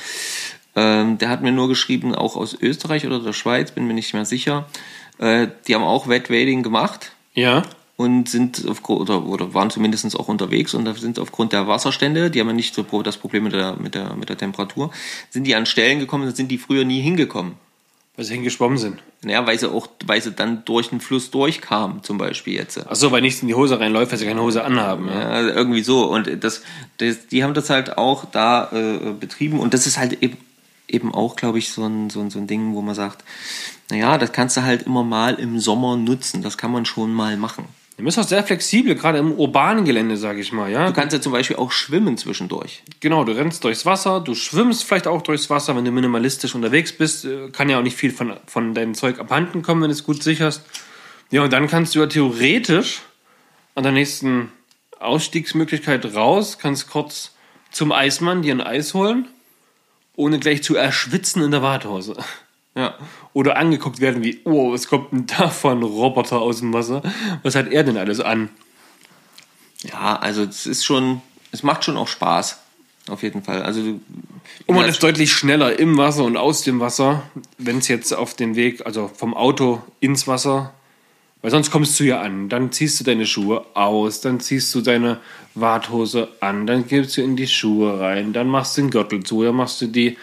[0.74, 4.12] Ähm, der hat mir nur geschrieben, auch aus Österreich oder der Schweiz, bin mir nicht
[4.12, 4.68] mehr sicher.
[5.18, 7.62] Äh, die haben auch Wet Wading gemacht Ja,
[8.00, 12.30] und sind aufgrund, oder, oder waren zumindest auch unterwegs und da sind aufgrund der Wasserstände,
[12.30, 14.90] die haben ja nicht so das Problem mit der, mit der, mit der Temperatur,
[15.28, 17.56] sind die an Stellen gekommen, da sind die früher nie hingekommen.
[18.16, 19.02] weil sie hingeschwommen sind.
[19.22, 22.86] Naja, weil sie auch, weil sie dann durch den Fluss durchkamen, zum Beispiel jetzt.
[22.86, 25.08] Achso, weil nichts in die Hose reinläuft, weil sie keine Hose anhaben.
[25.08, 25.20] Ja.
[25.20, 26.04] Ja, also irgendwie so.
[26.04, 26.62] Und das,
[26.96, 29.60] das, die haben das halt auch da äh, betrieben.
[29.60, 30.38] Und das ist halt eben,
[30.88, 33.24] eben auch, glaube ich, so ein, so, ein, so ein Ding, wo man sagt,
[33.90, 36.40] naja, das kannst du halt immer mal im Sommer nutzen.
[36.42, 37.66] Das kann man schon mal machen.
[38.00, 40.72] Du bist auch sehr flexibel, gerade im urbanen Gelände, sage ich mal.
[40.72, 40.86] Ja?
[40.86, 42.82] Du kannst ja zum Beispiel auch schwimmen zwischendurch.
[43.00, 46.92] Genau, du rennst durchs Wasser, du schwimmst vielleicht auch durchs Wasser, wenn du minimalistisch unterwegs
[46.92, 47.28] bist.
[47.52, 50.22] Kann ja auch nicht viel von, von deinem Zeug abhanden kommen, wenn du es gut
[50.22, 50.62] sicherst.
[51.30, 53.02] Ja, und dann kannst du ja theoretisch
[53.74, 54.50] an der nächsten
[54.98, 57.32] Ausstiegsmöglichkeit raus, kannst kurz
[57.70, 59.28] zum Eismann dir ein Eis holen,
[60.16, 62.16] ohne gleich zu erschwitzen in der Badhose.
[62.74, 62.94] Ja.
[63.32, 67.02] Oder angeguckt werden wie, oh, was kommt denn da ein Roboter aus dem Wasser?
[67.42, 68.48] Was hat er denn alles an?
[69.82, 72.58] Ja, also es ist schon, es macht schon auch Spaß.
[73.08, 73.62] Auf jeden Fall.
[73.62, 77.22] Also Und man ist deutlich schneller im Wasser und aus dem Wasser,
[77.58, 80.72] wenn es jetzt auf den Weg, also vom Auto ins Wasser,
[81.42, 84.82] weil sonst kommst du ja an, dann ziehst du deine Schuhe aus, dann ziehst du
[84.82, 85.18] deine
[85.54, 89.42] Warthose an, dann gibst du in die Schuhe rein, dann machst du den Gürtel zu,
[89.42, 90.16] dann machst du die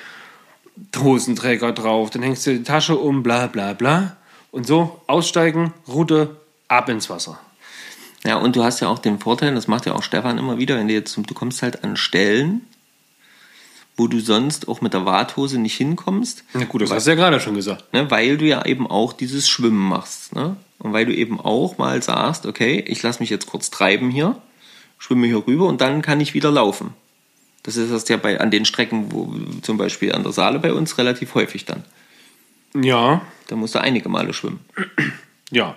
[0.98, 4.18] Hosenträger drauf, dann hängst du die Tasche um, bla bla bla.
[4.52, 7.40] Und so aussteigen, Route, ab ins Wasser.
[8.26, 10.78] ja, und du hast ja auch den Vorteil, das macht ja auch Stefan immer wieder,
[10.78, 12.62] wenn du jetzt, du kommst halt an Stellen,
[13.96, 17.16] wo du sonst auch mit der Warthose nicht hinkommst, Na gut, das hast du ja
[17.16, 17.94] gerade schon gesagt.
[17.94, 20.36] ne, weil du ja eben auch dieses Schwimmen machst.
[20.36, 20.56] Ne?
[20.80, 24.40] und weil du eben auch mal sagst, okay, ich lasse mich jetzt kurz treiben hier,
[25.00, 26.94] schwimme hier rüber und dann kann ich wieder laufen.
[27.68, 29.30] Das ist das ja bei, an den Strecken, wo
[29.62, 31.84] zum Beispiel an der Saale bei uns relativ häufig dann.
[32.74, 34.62] Ja, Da musst du einige Male schwimmen.
[35.52, 35.76] ja.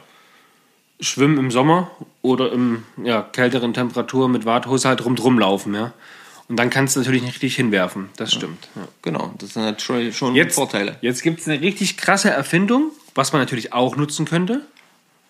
[1.01, 1.91] Schwimmen im Sommer
[2.23, 5.93] oder im ja, kälteren Temperaturen mit Warthose halt rumdrum laufen, ja.
[6.47, 8.09] Und dann kannst du natürlich nicht richtig hinwerfen.
[8.17, 8.69] Das stimmt.
[8.77, 8.87] Ja.
[9.03, 10.97] Genau, das sind halt schon, Jetzt, Vorteile.
[11.01, 14.65] Jetzt gibt es eine richtig krasse Erfindung, was man natürlich auch nutzen könnte.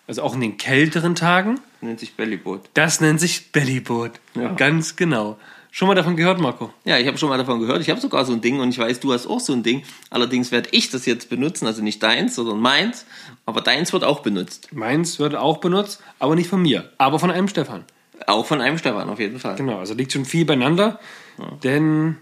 [0.05, 1.59] Also auch in den kälteren Tagen.
[1.81, 2.69] Nennt sich Bellyboot.
[2.75, 4.11] Das nennt sich Bellyboot.
[4.35, 4.53] Ja.
[4.53, 5.39] Ganz genau.
[5.73, 6.73] Schon mal davon gehört, Marco?
[6.83, 7.79] Ja, ich habe schon mal davon gehört.
[7.79, 9.83] Ich habe sogar so ein Ding und ich weiß, du hast auch so ein Ding.
[10.09, 13.05] Allerdings werde ich das jetzt benutzen, also nicht deins, sondern meins.
[13.45, 14.67] Aber deins wird auch benutzt.
[14.73, 17.85] Meins wird auch benutzt, aber nicht von mir, aber von einem Stefan.
[18.27, 19.55] Auch von einem Stefan auf jeden Fall.
[19.55, 20.99] Genau, also liegt schon viel beieinander.
[21.63, 22.17] Denn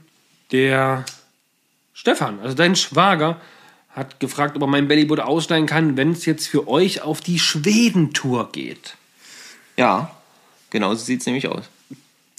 [0.51, 1.05] der
[1.93, 3.41] Stefan, also dein Schwager,
[3.89, 7.39] hat gefragt, ob er mein Bellyboot ausleihen kann, wenn es jetzt für euch auf die
[7.39, 8.95] Schwedentour geht.
[9.75, 10.15] Ja,
[10.69, 11.63] genau so sieht es nämlich aus.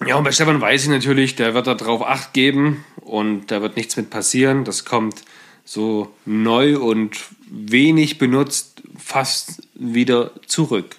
[0.07, 3.61] Ja, und bei Stefan weiß ich natürlich, der wird da drauf Acht geben und da
[3.61, 4.65] wird nichts mit passieren.
[4.65, 5.23] Das kommt
[5.65, 10.97] so neu und wenig benutzt fast wieder zurück.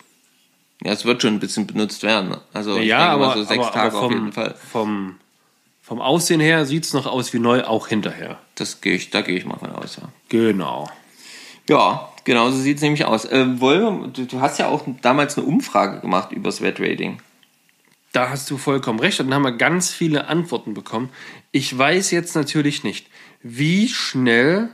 [0.84, 2.38] Ja, es wird schon ein bisschen benutzt werden.
[2.54, 4.56] Also ja, aber, so sechs aber, Tage aber auf vom, jeden Fall.
[4.72, 5.16] Vom,
[5.82, 8.40] vom Aussehen her sieht es noch aus wie neu, auch hinterher.
[8.56, 10.10] Das gehe ich, da gehe ich mal von aus, ja.
[10.30, 10.90] Genau.
[11.70, 13.26] Ja, genau so sieht es nämlich aus.
[13.26, 17.20] Äh, wollen wir, du, du hast ja auch damals eine Umfrage gemacht über das Wettrating.
[18.12, 19.20] Da hast du vollkommen recht.
[19.20, 21.10] Und dann haben wir ganz viele Antworten bekommen.
[21.52, 23.08] Ich weiß jetzt natürlich nicht,
[23.42, 24.70] wie schnell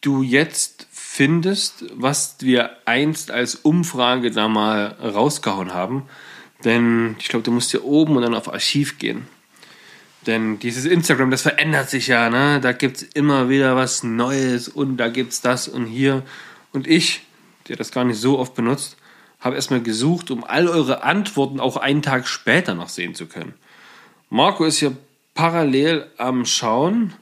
[0.00, 6.08] du jetzt findest, was wir einst als Umfrage da mal rausgehauen haben.
[6.64, 9.26] Denn ich glaube, du musst hier oben und dann auf Archiv gehen.
[10.26, 12.60] Denn dieses Instagram, das verändert sich ja, ne?
[12.60, 16.22] Da gibt es immer wieder was Neues und da gibt es das und hier.
[16.72, 17.22] Und ich,
[17.68, 18.96] der das gar nicht so oft benutzt,
[19.42, 23.54] habe erstmal gesucht, um all eure Antworten auch einen Tag später noch sehen zu können.
[24.30, 24.96] Marco ist hier
[25.34, 27.12] parallel am Schauen,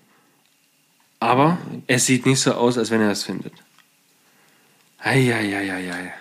[1.18, 3.52] aber es sieht nicht so aus, als wenn er das findet.
[4.98, 6.12] Eieieiei.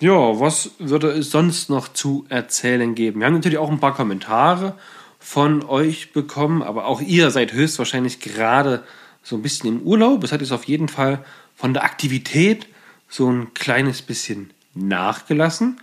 [0.00, 3.20] Ja, was würde es sonst noch zu erzählen geben?
[3.20, 4.74] Wir haben natürlich auch ein paar Kommentare
[5.18, 8.82] von euch bekommen, aber auch ihr seid höchstwahrscheinlich gerade
[9.22, 10.24] so ein bisschen im Urlaub.
[10.24, 11.22] Es hat jetzt auf jeden Fall
[11.54, 12.66] von der Aktivität
[13.10, 15.80] so ein kleines bisschen nachgelassen.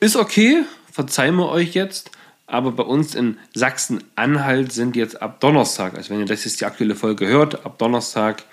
[0.00, 2.10] Ist okay, verzeihen wir euch jetzt,
[2.46, 6.66] aber bei uns in Sachsen-Anhalt sind jetzt ab Donnerstag, also wenn ihr das jetzt die
[6.66, 8.44] aktuelle Folge hört, ab Donnerstag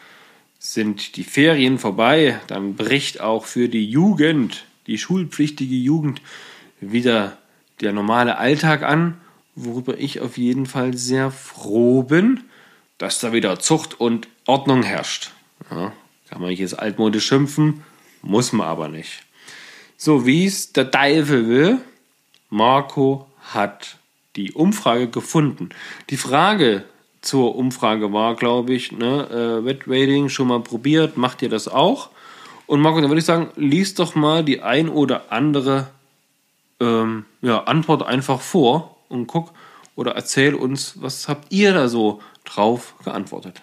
[0.59, 6.22] sind die Ferien vorbei, dann bricht auch für die Jugend, die schulpflichtige Jugend,
[6.80, 7.38] wieder
[7.82, 9.20] der normale Alltag an,
[9.55, 12.41] worüber ich auf jeden Fall sehr froh bin,
[12.97, 15.32] dass da wieder Zucht und Ordnung herrscht.
[15.70, 15.91] Ja,
[16.30, 17.84] kann man jetzt altmodisch schimpfen,
[18.22, 19.24] muss man aber nicht.
[20.04, 21.78] So wie es der Teufel will,
[22.49, 23.97] Marco hat
[24.36, 25.70] die Umfrage gefunden.
[26.10, 26.86] Die Frage
[27.22, 32.10] zur Umfrage war, glaube ich, ne, äh, Wettrating schon mal probiert, macht ihr das auch?
[32.66, 35.91] Und Marco, dann würde ich sagen, lies doch mal die ein oder andere
[36.80, 39.52] ähm, ja, Antwort einfach vor und guck
[39.95, 43.62] oder erzähl uns, was habt ihr da so drauf geantwortet?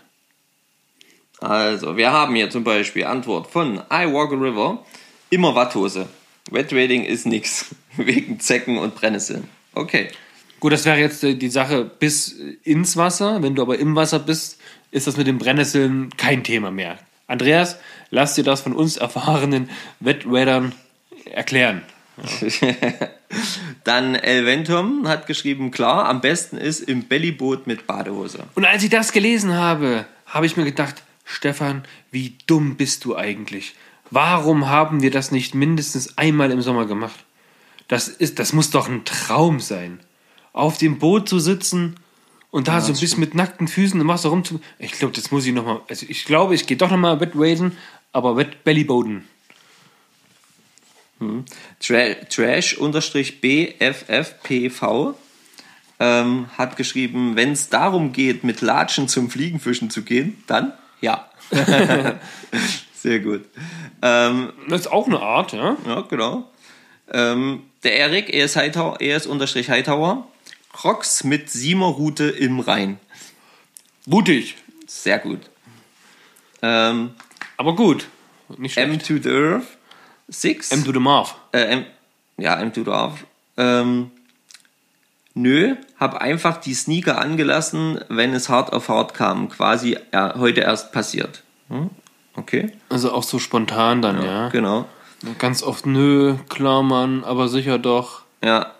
[1.40, 4.84] Also, wir haben hier zum Beispiel Antwort von I Walk a River.
[5.30, 6.06] Immer Watthose.
[6.50, 7.66] Wetrading ist nix.
[7.96, 9.48] Wegen Zecken und Brennnesseln.
[9.74, 10.08] Okay.
[10.60, 12.32] Gut, das wäre jetzt äh, die Sache bis
[12.64, 13.42] ins Wasser.
[13.42, 14.58] Wenn du aber im Wasser bist,
[14.90, 16.98] ist das mit den Brennnesseln kein Thema mehr.
[17.26, 17.78] Andreas,
[18.10, 19.68] lass dir das von uns erfahrenen
[20.00, 20.74] Wetträdern
[21.26, 21.82] erklären.
[23.84, 28.44] Dann Elventum hat geschrieben, klar, am besten ist im Bellyboot mit Badehose.
[28.54, 33.14] Und als ich das gelesen habe, habe ich mir gedacht, Stefan, wie dumm bist du
[33.14, 33.74] eigentlich?
[34.10, 37.24] Warum haben wir das nicht mindestens einmal im Sommer gemacht?
[37.88, 40.00] Das, ist, das muss doch ein Traum sein.
[40.52, 41.96] Auf dem Boot zu sitzen
[42.50, 44.60] und da so ein bisschen mit nackten Füßen im Wasser rumzu.
[44.78, 45.82] Ich glaube, das muss ich nochmal.
[45.88, 47.76] Also ich glaube, ich gehe doch nochmal Wettwaden,
[48.12, 49.28] aber Wet Bellyboden.
[51.80, 53.24] Tra Trash-BFFPV
[55.98, 61.28] ähm, hat geschrieben, wenn es darum geht, mit Latschen zum Fliegenfischen zu gehen, dann ja.
[63.00, 63.44] Sehr gut.
[64.02, 65.76] Ähm, Das ist auch eine Art, ja.
[65.86, 66.50] ja, genau.
[67.10, 70.26] Ähm, der Erik, er ist, Hightower, er unterstrich Hightower.
[70.72, 72.98] Crocs mit Siemerrute im Rhein.
[74.06, 74.56] Mutig.
[74.86, 75.40] Sehr gut.
[76.62, 77.10] Ähm,
[77.56, 78.08] Aber gut.
[78.56, 78.88] Nicht schlecht.
[78.90, 79.66] M to the Earth.
[80.28, 80.72] Six.
[80.72, 81.36] M to the Marv.
[81.52, 81.86] Äh, M,
[82.36, 83.24] ja, M to the Earth.
[83.56, 84.10] Ähm,
[85.34, 89.48] nö, hab einfach die Sneaker angelassen, wenn es hart auf hart kam.
[89.48, 91.42] Quasi äh, heute erst passiert.
[91.68, 91.90] Hm?
[92.38, 92.72] Okay.
[92.88, 94.48] Also auch so spontan dann, ja.
[94.50, 94.86] Genau.
[95.38, 98.22] Ganz oft, nö, klar, Mann, aber sicher doch.
[98.42, 98.72] Ja.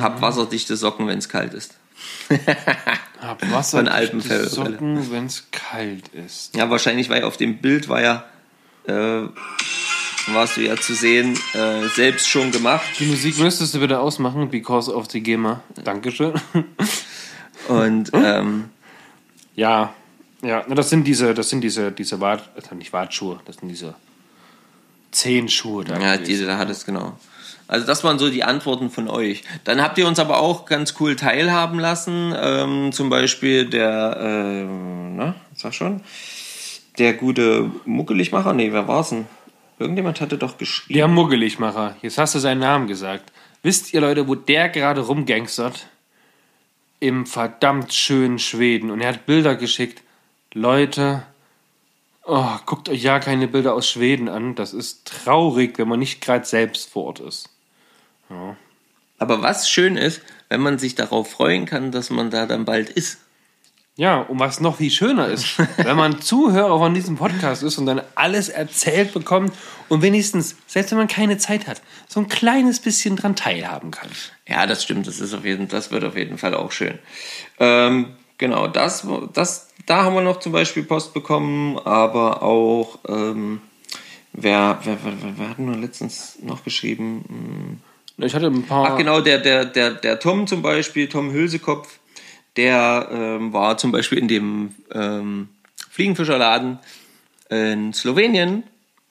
[0.00, 1.74] Hab wasserdichte Socken, wenn es kalt ist.
[3.20, 6.56] Hab Wasser Von durch die Alpenfell- Socken, wenn es kalt ist.
[6.56, 8.24] Ja, wahrscheinlich, weil auf dem Bild war ja,
[8.88, 9.22] äh,
[10.32, 12.82] warst du ja zu sehen, äh, selbst schon gemacht.
[12.98, 15.60] Die Musik müsstest du bitte ausmachen, because of the GEMA.
[15.84, 16.32] Dankeschön.
[17.68, 18.70] Und ähm,
[19.54, 19.94] Ja,
[20.42, 23.94] ja, das sind diese, das sind diese, diese Wart, äh, nicht Wartschuhe, das sind diese
[25.10, 25.98] Zehenschuhe da.
[25.98, 26.24] ja, gewesen.
[26.24, 27.16] die du da hattest, genau.
[27.68, 29.44] Also das waren so die Antworten von euch.
[29.64, 32.34] Dann habt ihr uns aber auch ganz cool teilhaben lassen.
[32.36, 36.02] Ähm, zum Beispiel der, äh, na, sag schon,
[36.98, 38.52] der gute Muckeligmacher.
[38.52, 39.26] Nee, wer war's denn?
[39.78, 40.98] Irgendjemand hatte doch geschrieben.
[40.98, 43.32] Der Muggeligmacher, jetzt hast du seinen Namen gesagt.
[43.62, 45.86] Wisst ihr Leute, wo der gerade rumgangstert?
[47.00, 48.90] Im verdammt schönen Schweden.
[48.90, 50.02] Und er hat Bilder geschickt.
[50.52, 51.22] Leute,
[52.24, 54.54] oh, guckt euch ja keine Bilder aus Schweden an.
[54.54, 57.48] Das ist traurig, wenn man nicht gerade selbst vor Ort ist.
[59.18, 62.90] Aber was schön ist, wenn man sich darauf freuen kann, dass man da dann bald
[62.90, 63.18] ist.
[63.94, 67.84] Ja, und was noch viel schöner ist, wenn man Zuhörer von diesem Podcast ist und
[67.84, 69.52] dann alles erzählt bekommt
[69.90, 74.08] und wenigstens, selbst wenn man keine Zeit hat, so ein kleines bisschen dran teilhaben kann.
[74.48, 75.06] Ja, das stimmt.
[75.06, 76.98] Das ist auf jeden, das wird auf jeden Fall auch schön.
[77.58, 83.60] Ähm, genau, das, das, da haben wir noch zum Beispiel Post bekommen, aber auch ähm,
[84.32, 87.80] wer, wer, wer, wer, hat denn letztens noch geschrieben?
[88.18, 88.92] Ich hatte ein paar.
[88.92, 91.98] Ach genau, der, der, der, der Tom zum Beispiel, Tom Hülsekopf,
[92.56, 95.48] der ähm, war zum Beispiel in dem ähm,
[95.90, 96.78] Fliegenfischerladen
[97.50, 98.64] in Slowenien,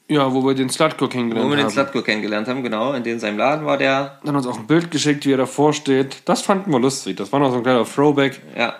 [0.07, 1.71] Ja, wo wir den Slutko wo kennengelernt wir den haben.
[1.71, 4.19] Slatko kennengelernt haben, genau, in dem seinem Laden war der.
[4.23, 6.23] Dann hat uns auch ein Bild geschickt, wie er davor steht.
[6.25, 7.17] Das fanden wir lustig.
[7.17, 8.75] Das war noch so ein kleiner Throwback Ja,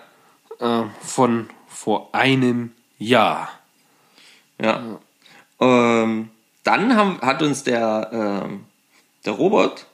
[0.59, 1.47] äh, von
[1.81, 3.49] vor einem Jahr.
[4.61, 4.99] Ja.
[5.59, 6.29] Ähm,
[6.63, 8.65] dann haben, hat uns der, ähm,
[9.25, 9.87] der Robert,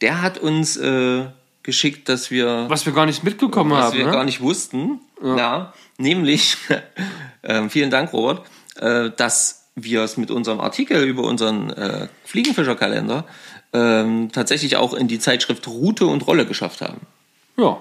[0.00, 1.26] der hat uns äh,
[1.62, 3.98] geschickt, dass wir, Was wir gar nicht mitbekommen was haben.
[3.98, 4.10] wir ne?
[4.10, 5.72] gar nicht wussten, ja.
[5.98, 6.56] nämlich,
[7.44, 8.44] ähm, vielen Dank Robert,
[8.74, 13.24] äh, dass wir es mit unserem Artikel über unseren äh, Fliegenfischerkalender
[13.72, 17.02] ähm, tatsächlich auch in die Zeitschrift Route und Rolle geschafft haben.
[17.56, 17.80] Ja,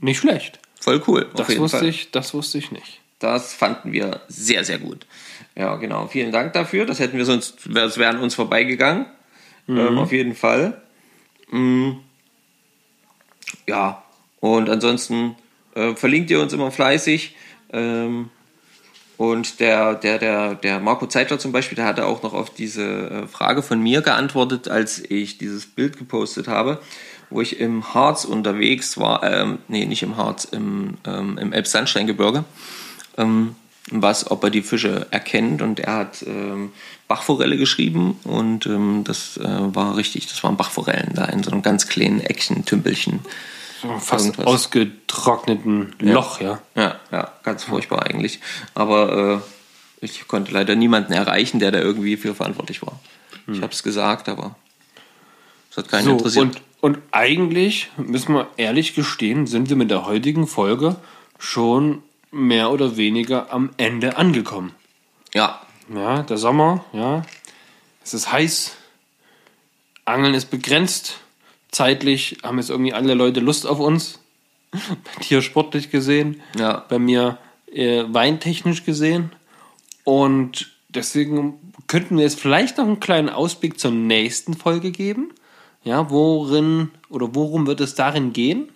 [0.00, 0.58] nicht schlecht.
[0.80, 1.26] Voll cool.
[1.34, 1.88] Das wusste Fall.
[1.88, 3.00] ich, das wusste ich nicht.
[3.18, 5.06] Das fanden wir sehr, sehr gut.
[5.56, 6.06] Ja, genau.
[6.06, 6.86] Vielen Dank dafür.
[6.86, 9.06] Das hätten wir sonst, das wäre an uns vorbeigegangen.
[9.68, 10.80] Ähm, auf jeden Fall.
[11.50, 11.92] Mm.
[13.66, 14.02] Ja,
[14.40, 15.36] und ansonsten
[15.74, 17.34] äh, verlinkt ihr uns immer fleißig.
[17.72, 18.30] Ähm,
[19.16, 23.10] und der, der, der, der Marco Zeitler zum Beispiel, der hatte auch noch auf diese
[23.10, 26.80] äh, Frage von mir geantwortet, als ich dieses Bild gepostet habe,
[27.30, 32.44] wo ich im Harz unterwegs war, ähm, nee, nicht im Harz, im, ähm, im Elbsandsteingebirge,
[33.16, 33.54] ähm,
[33.90, 36.72] was, ob er die Fische erkennt und er hat ähm,
[37.06, 41.62] Bachforelle geschrieben und ähm, das äh, war richtig, das waren Bachforellen da in so einem
[41.62, 43.20] ganz kleinen Eckchen, Tümpelchen.
[43.80, 44.46] So fast Irgendwas.
[44.46, 46.60] ausgetrockneten Loch, ja.
[46.74, 48.40] Ja, ja, ganz furchtbar eigentlich.
[48.74, 49.40] Aber
[50.00, 52.98] äh, ich konnte leider niemanden erreichen, der da irgendwie für verantwortlich war.
[53.46, 54.56] Ich habe es gesagt, aber
[55.70, 56.44] es hat keinen So, interessiert.
[56.44, 60.96] und, und eigentlich, müssen wir ehrlich gestehen, sind wir mit der heutigen Folge
[61.38, 64.72] schon mehr oder weniger am Ende angekommen.
[65.34, 65.60] ja,
[65.92, 67.22] Ja, der Sommer, ja.
[68.04, 68.76] Es ist heiß.
[70.04, 71.18] Angeln ist begrenzt.
[71.70, 74.20] Zeitlich haben jetzt irgendwie alle Leute Lust auf uns.
[74.70, 76.42] Bei dir sportlich gesehen.
[76.58, 76.84] Ja.
[76.88, 77.38] Bei mir
[77.72, 79.32] äh, weintechnisch gesehen.
[80.04, 85.32] Und deswegen könnten wir jetzt vielleicht noch einen kleinen Ausblick zur nächsten Folge geben.
[85.84, 88.68] Ja, worin oder worum wird es darin gehen?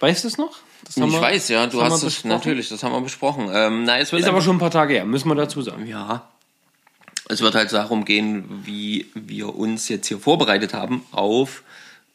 [0.00, 0.58] Weißt du es noch?
[0.88, 3.48] Ich wir- weiß, ja, du hast es natürlich, das haben wir besprochen.
[3.52, 5.86] Ähm, na, es wird Ist aber schon ein paar Tage her, müssen wir dazu sagen.
[5.86, 6.28] Ja.
[7.28, 11.62] Es wird halt darum gehen, wie wir uns jetzt hier vorbereitet haben auf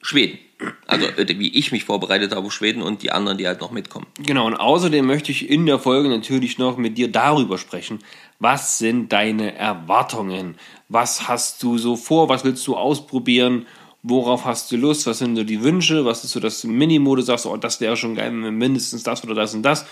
[0.01, 0.39] Schweden.
[0.87, 3.71] Also äh, wie ich mich vorbereitet habe auf Schweden und die anderen, die halt noch
[3.71, 4.07] mitkommen.
[4.19, 7.99] Genau, und außerdem möchte ich in der Folge natürlich noch mit dir darüber sprechen.
[8.39, 10.55] Was sind deine Erwartungen?
[10.89, 12.29] Was hast du so vor?
[12.29, 13.67] Was willst du ausprobieren?
[14.07, 15.07] Worauf hast du Lust?
[15.07, 16.05] Was sind so die Wünsche?
[16.05, 17.15] Was ist so das Minimum?
[17.15, 19.85] Du sagst, oh, das wäre schon geil, wenn wir mindestens das oder das und das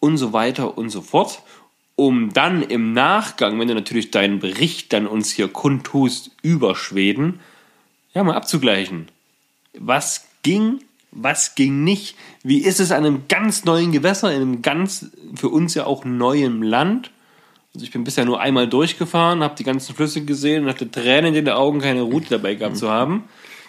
[0.00, 1.42] und so weiter und so fort.
[1.94, 7.40] Um dann im Nachgang, wenn du natürlich deinen Bericht dann uns hier kundtust über Schweden,
[8.14, 9.08] ja, mal abzugleichen
[9.78, 14.62] was ging, was ging nicht, wie ist es an einem ganz neuen Gewässer, in einem
[14.62, 17.10] ganz für uns ja auch neuen Land.
[17.74, 21.34] Also ich bin bisher nur einmal durchgefahren, habe die ganzen Flüsse gesehen und hatte Tränen
[21.34, 23.24] in den Augen, keine Route dabei gehabt zu haben.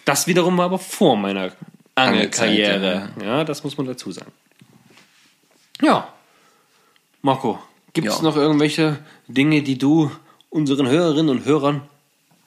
[0.06, 1.52] Das wiederum war aber vor meiner
[1.96, 3.10] Angelkarriere.
[3.24, 4.32] Ja, das muss man dazu sagen.
[5.82, 6.08] Ja,
[7.22, 7.60] Marco,
[7.94, 8.24] gibt es Ja.
[8.24, 10.12] noch irgendwelche Dinge, die du
[10.50, 11.82] unseren Hörerinnen und Hörern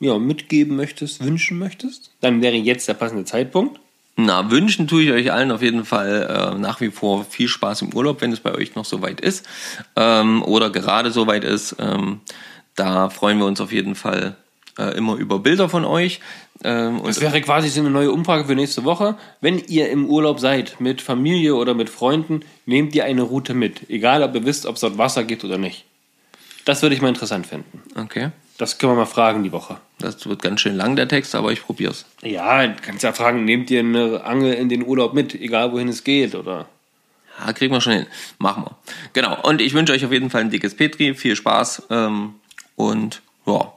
[0.00, 3.80] ja, mitgeben möchtest, wünschen möchtest, dann wäre jetzt der passende Zeitpunkt.
[4.16, 7.82] Na, wünschen tue ich euch allen auf jeden Fall äh, nach wie vor viel Spaß
[7.82, 9.46] im Urlaub, wenn es bei euch noch so weit ist
[9.96, 11.76] ähm, oder gerade so weit ist.
[11.78, 12.20] Ähm,
[12.74, 14.36] da freuen wir uns auf jeden Fall
[14.78, 16.20] äh, immer über Bilder von euch.
[16.64, 19.16] Ähm, Das wäre quasi so eine neue Umfrage für nächste Woche.
[19.40, 23.88] Wenn ihr im Urlaub seid, mit Familie oder mit Freunden, nehmt ihr eine Route mit.
[23.90, 25.84] Egal, ob ihr wisst, ob es dort Wasser gibt oder nicht.
[26.64, 27.80] Das würde ich mal interessant finden.
[27.96, 29.76] okay, Das können wir mal fragen die Woche.
[30.00, 32.06] das wird ganz schön lang der Text, aber ich probier's.
[32.22, 36.02] Ja, kannst ja fragen, nehmt ihr eine Angel in den Urlaub mit, egal wohin es
[36.02, 36.66] geht, oder?
[37.38, 38.06] Ja, kriegen wir schon hin.
[38.38, 38.76] Machen wir.
[39.12, 39.38] Genau.
[39.42, 41.14] Und ich wünsche euch auf jeden Fall ein dickes Petri.
[41.14, 41.82] Viel Spaß.
[41.90, 42.34] Ähm,
[42.76, 43.72] und ja,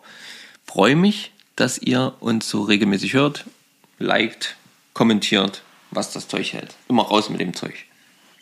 [0.70, 3.46] freue mich, dass ihr uns so regelmäßig hört,
[3.98, 4.56] liked,
[4.94, 6.76] kommentiert, was das Zeug hält.
[6.88, 7.74] Immer raus mit dem Zeug.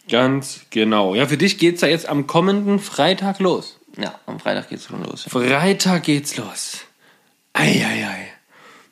[0.09, 1.15] Ganz genau.
[1.15, 3.79] Ja, für dich geht's ja jetzt am kommenden Freitag los.
[3.97, 5.23] Ja, am Freitag geht's schon los.
[5.23, 6.81] Freitag geht's los.
[7.53, 8.33] Eieiei.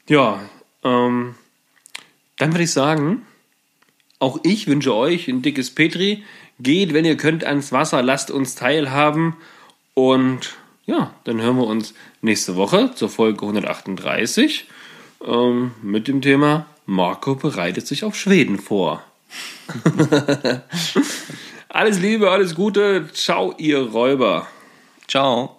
[0.08, 0.40] Ja,
[0.86, 1.36] ähm,
[2.38, 3.26] dann würde ich sagen,
[4.20, 6.24] auch ich wünsche euch ein dickes Petri.
[6.60, 9.36] Geht, wenn ihr könnt, ans Wasser, lasst uns teilhaben.
[9.94, 10.56] Und
[10.86, 11.94] ja, dann hören wir uns
[12.26, 14.68] nächste Woche zur Folge 138
[15.26, 19.04] ähm, mit dem Thema Marco bereitet sich auf Schweden vor.
[21.70, 23.10] alles Liebe, alles Gute.
[23.14, 24.48] Ciao, ihr Räuber.
[25.08, 25.55] Ciao.